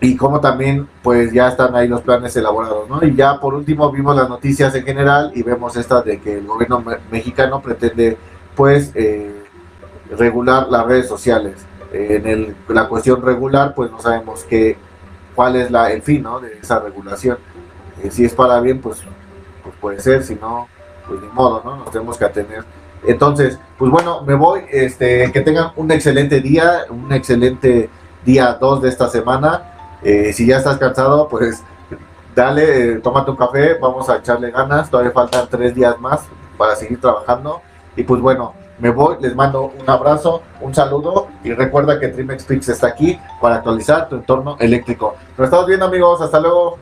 y 0.00 0.16
como 0.16 0.40
también, 0.40 0.88
pues 1.02 1.32
ya 1.32 1.48
están 1.48 1.74
ahí 1.74 1.86
los 1.86 2.00
planes 2.00 2.34
elaborados, 2.36 2.88
¿no? 2.88 3.04
Y 3.04 3.14
ya 3.14 3.38
por 3.38 3.54
último 3.54 3.90
vimos 3.90 4.16
las 4.16 4.28
noticias 4.28 4.74
en 4.74 4.84
general 4.84 5.32
y 5.34 5.42
vemos 5.42 5.76
esta 5.76 6.00
de 6.02 6.20
que 6.20 6.38
el 6.38 6.46
gobierno 6.46 6.82
mexicano 7.10 7.60
pretende, 7.60 8.16
pues, 8.54 8.92
eh, 8.94 9.44
regular 10.16 10.68
las 10.68 10.86
redes 10.86 11.06
sociales 11.06 11.66
en 11.92 12.26
el, 12.26 12.56
la 12.68 12.88
cuestión 12.88 13.22
regular, 13.22 13.74
pues 13.74 13.90
no 13.90 14.00
sabemos 14.00 14.44
qué, 14.44 14.76
cuál 15.34 15.56
es 15.56 15.70
la, 15.70 15.90
el 15.92 16.02
fin 16.02 16.22
¿no? 16.22 16.40
de 16.40 16.58
esa 16.58 16.78
regulación. 16.78 17.38
Eh, 18.02 18.10
si 18.10 18.24
es 18.24 18.34
para 18.34 18.60
bien, 18.60 18.80
pues, 18.80 18.98
pues 19.62 19.74
puede 19.80 20.00
ser, 20.00 20.22
si 20.22 20.34
no, 20.34 20.68
pues 21.06 21.20
ni 21.20 21.28
modo, 21.28 21.62
¿no? 21.64 21.76
Nos 21.76 21.90
tenemos 21.90 22.16
que 22.16 22.24
atener. 22.24 22.64
Entonces, 23.06 23.58
pues 23.78 23.90
bueno, 23.90 24.22
me 24.22 24.34
voy, 24.34 24.62
este, 24.70 25.30
que 25.32 25.40
tengan 25.40 25.72
un 25.76 25.90
excelente 25.90 26.40
día, 26.40 26.84
un 26.90 27.12
excelente 27.12 27.88
día 28.24 28.56
2 28.60 28.82
de 28.82 28.88
esta 28.88 29.08
semana. 29.08 29.69
Eh, 30.02 30.32
si 30.32 30.46
ya 30.46 30.58
estás 30.58 30.78
cansado, 30.78 31.28
pues 31.28 31.62
dale, 32.34 32.92
eh, 32.92 33.02
un 33.04 33.36
café, 33.36 33.74
vamos 33.74 34.08
a 34.08 34.16
echarle 34.16 34.50
ganas, 34.50 34.90
todavía 34.90 35.12
faltan 35.12 35.48
tres 35.50 35.74
días 35.74 35.98
más 36.00 36.22
para 36.56 36.76
seguir 36.76 37.00
trabajando. 37.00 37.60
Y 37.96 38.02
pues 38.02 38.20
bueno, 38.20 38.54
me 38.78 38.90
voy, 38.90 39.16
les 39.20 39.34
mando 39.34 39.72
un 39.78 39.90
abrazo, 39.90 40.42
un 40.60 40.74
saludo 40.74 41.28
y 41.44 41.52
recuerda 41.52 42.00
que 42.00 42.08
Trimex 42.08 42.44
Pix 42.44 42.68
está 42.70 42.86
aquí 42.86 43.18
para 43.40 43.56
actualizar 43.56 44.08
tu 44.08 44.16
entorno 44.16 44.56
eléctrico. 44.58 45.16
Nos 45.36 45.46
estamos 45.46 45.66
viendo 45.66 45.86
amigos, 45.86 46.20
hasta 46.20 46.40
luego. 46.40 46.78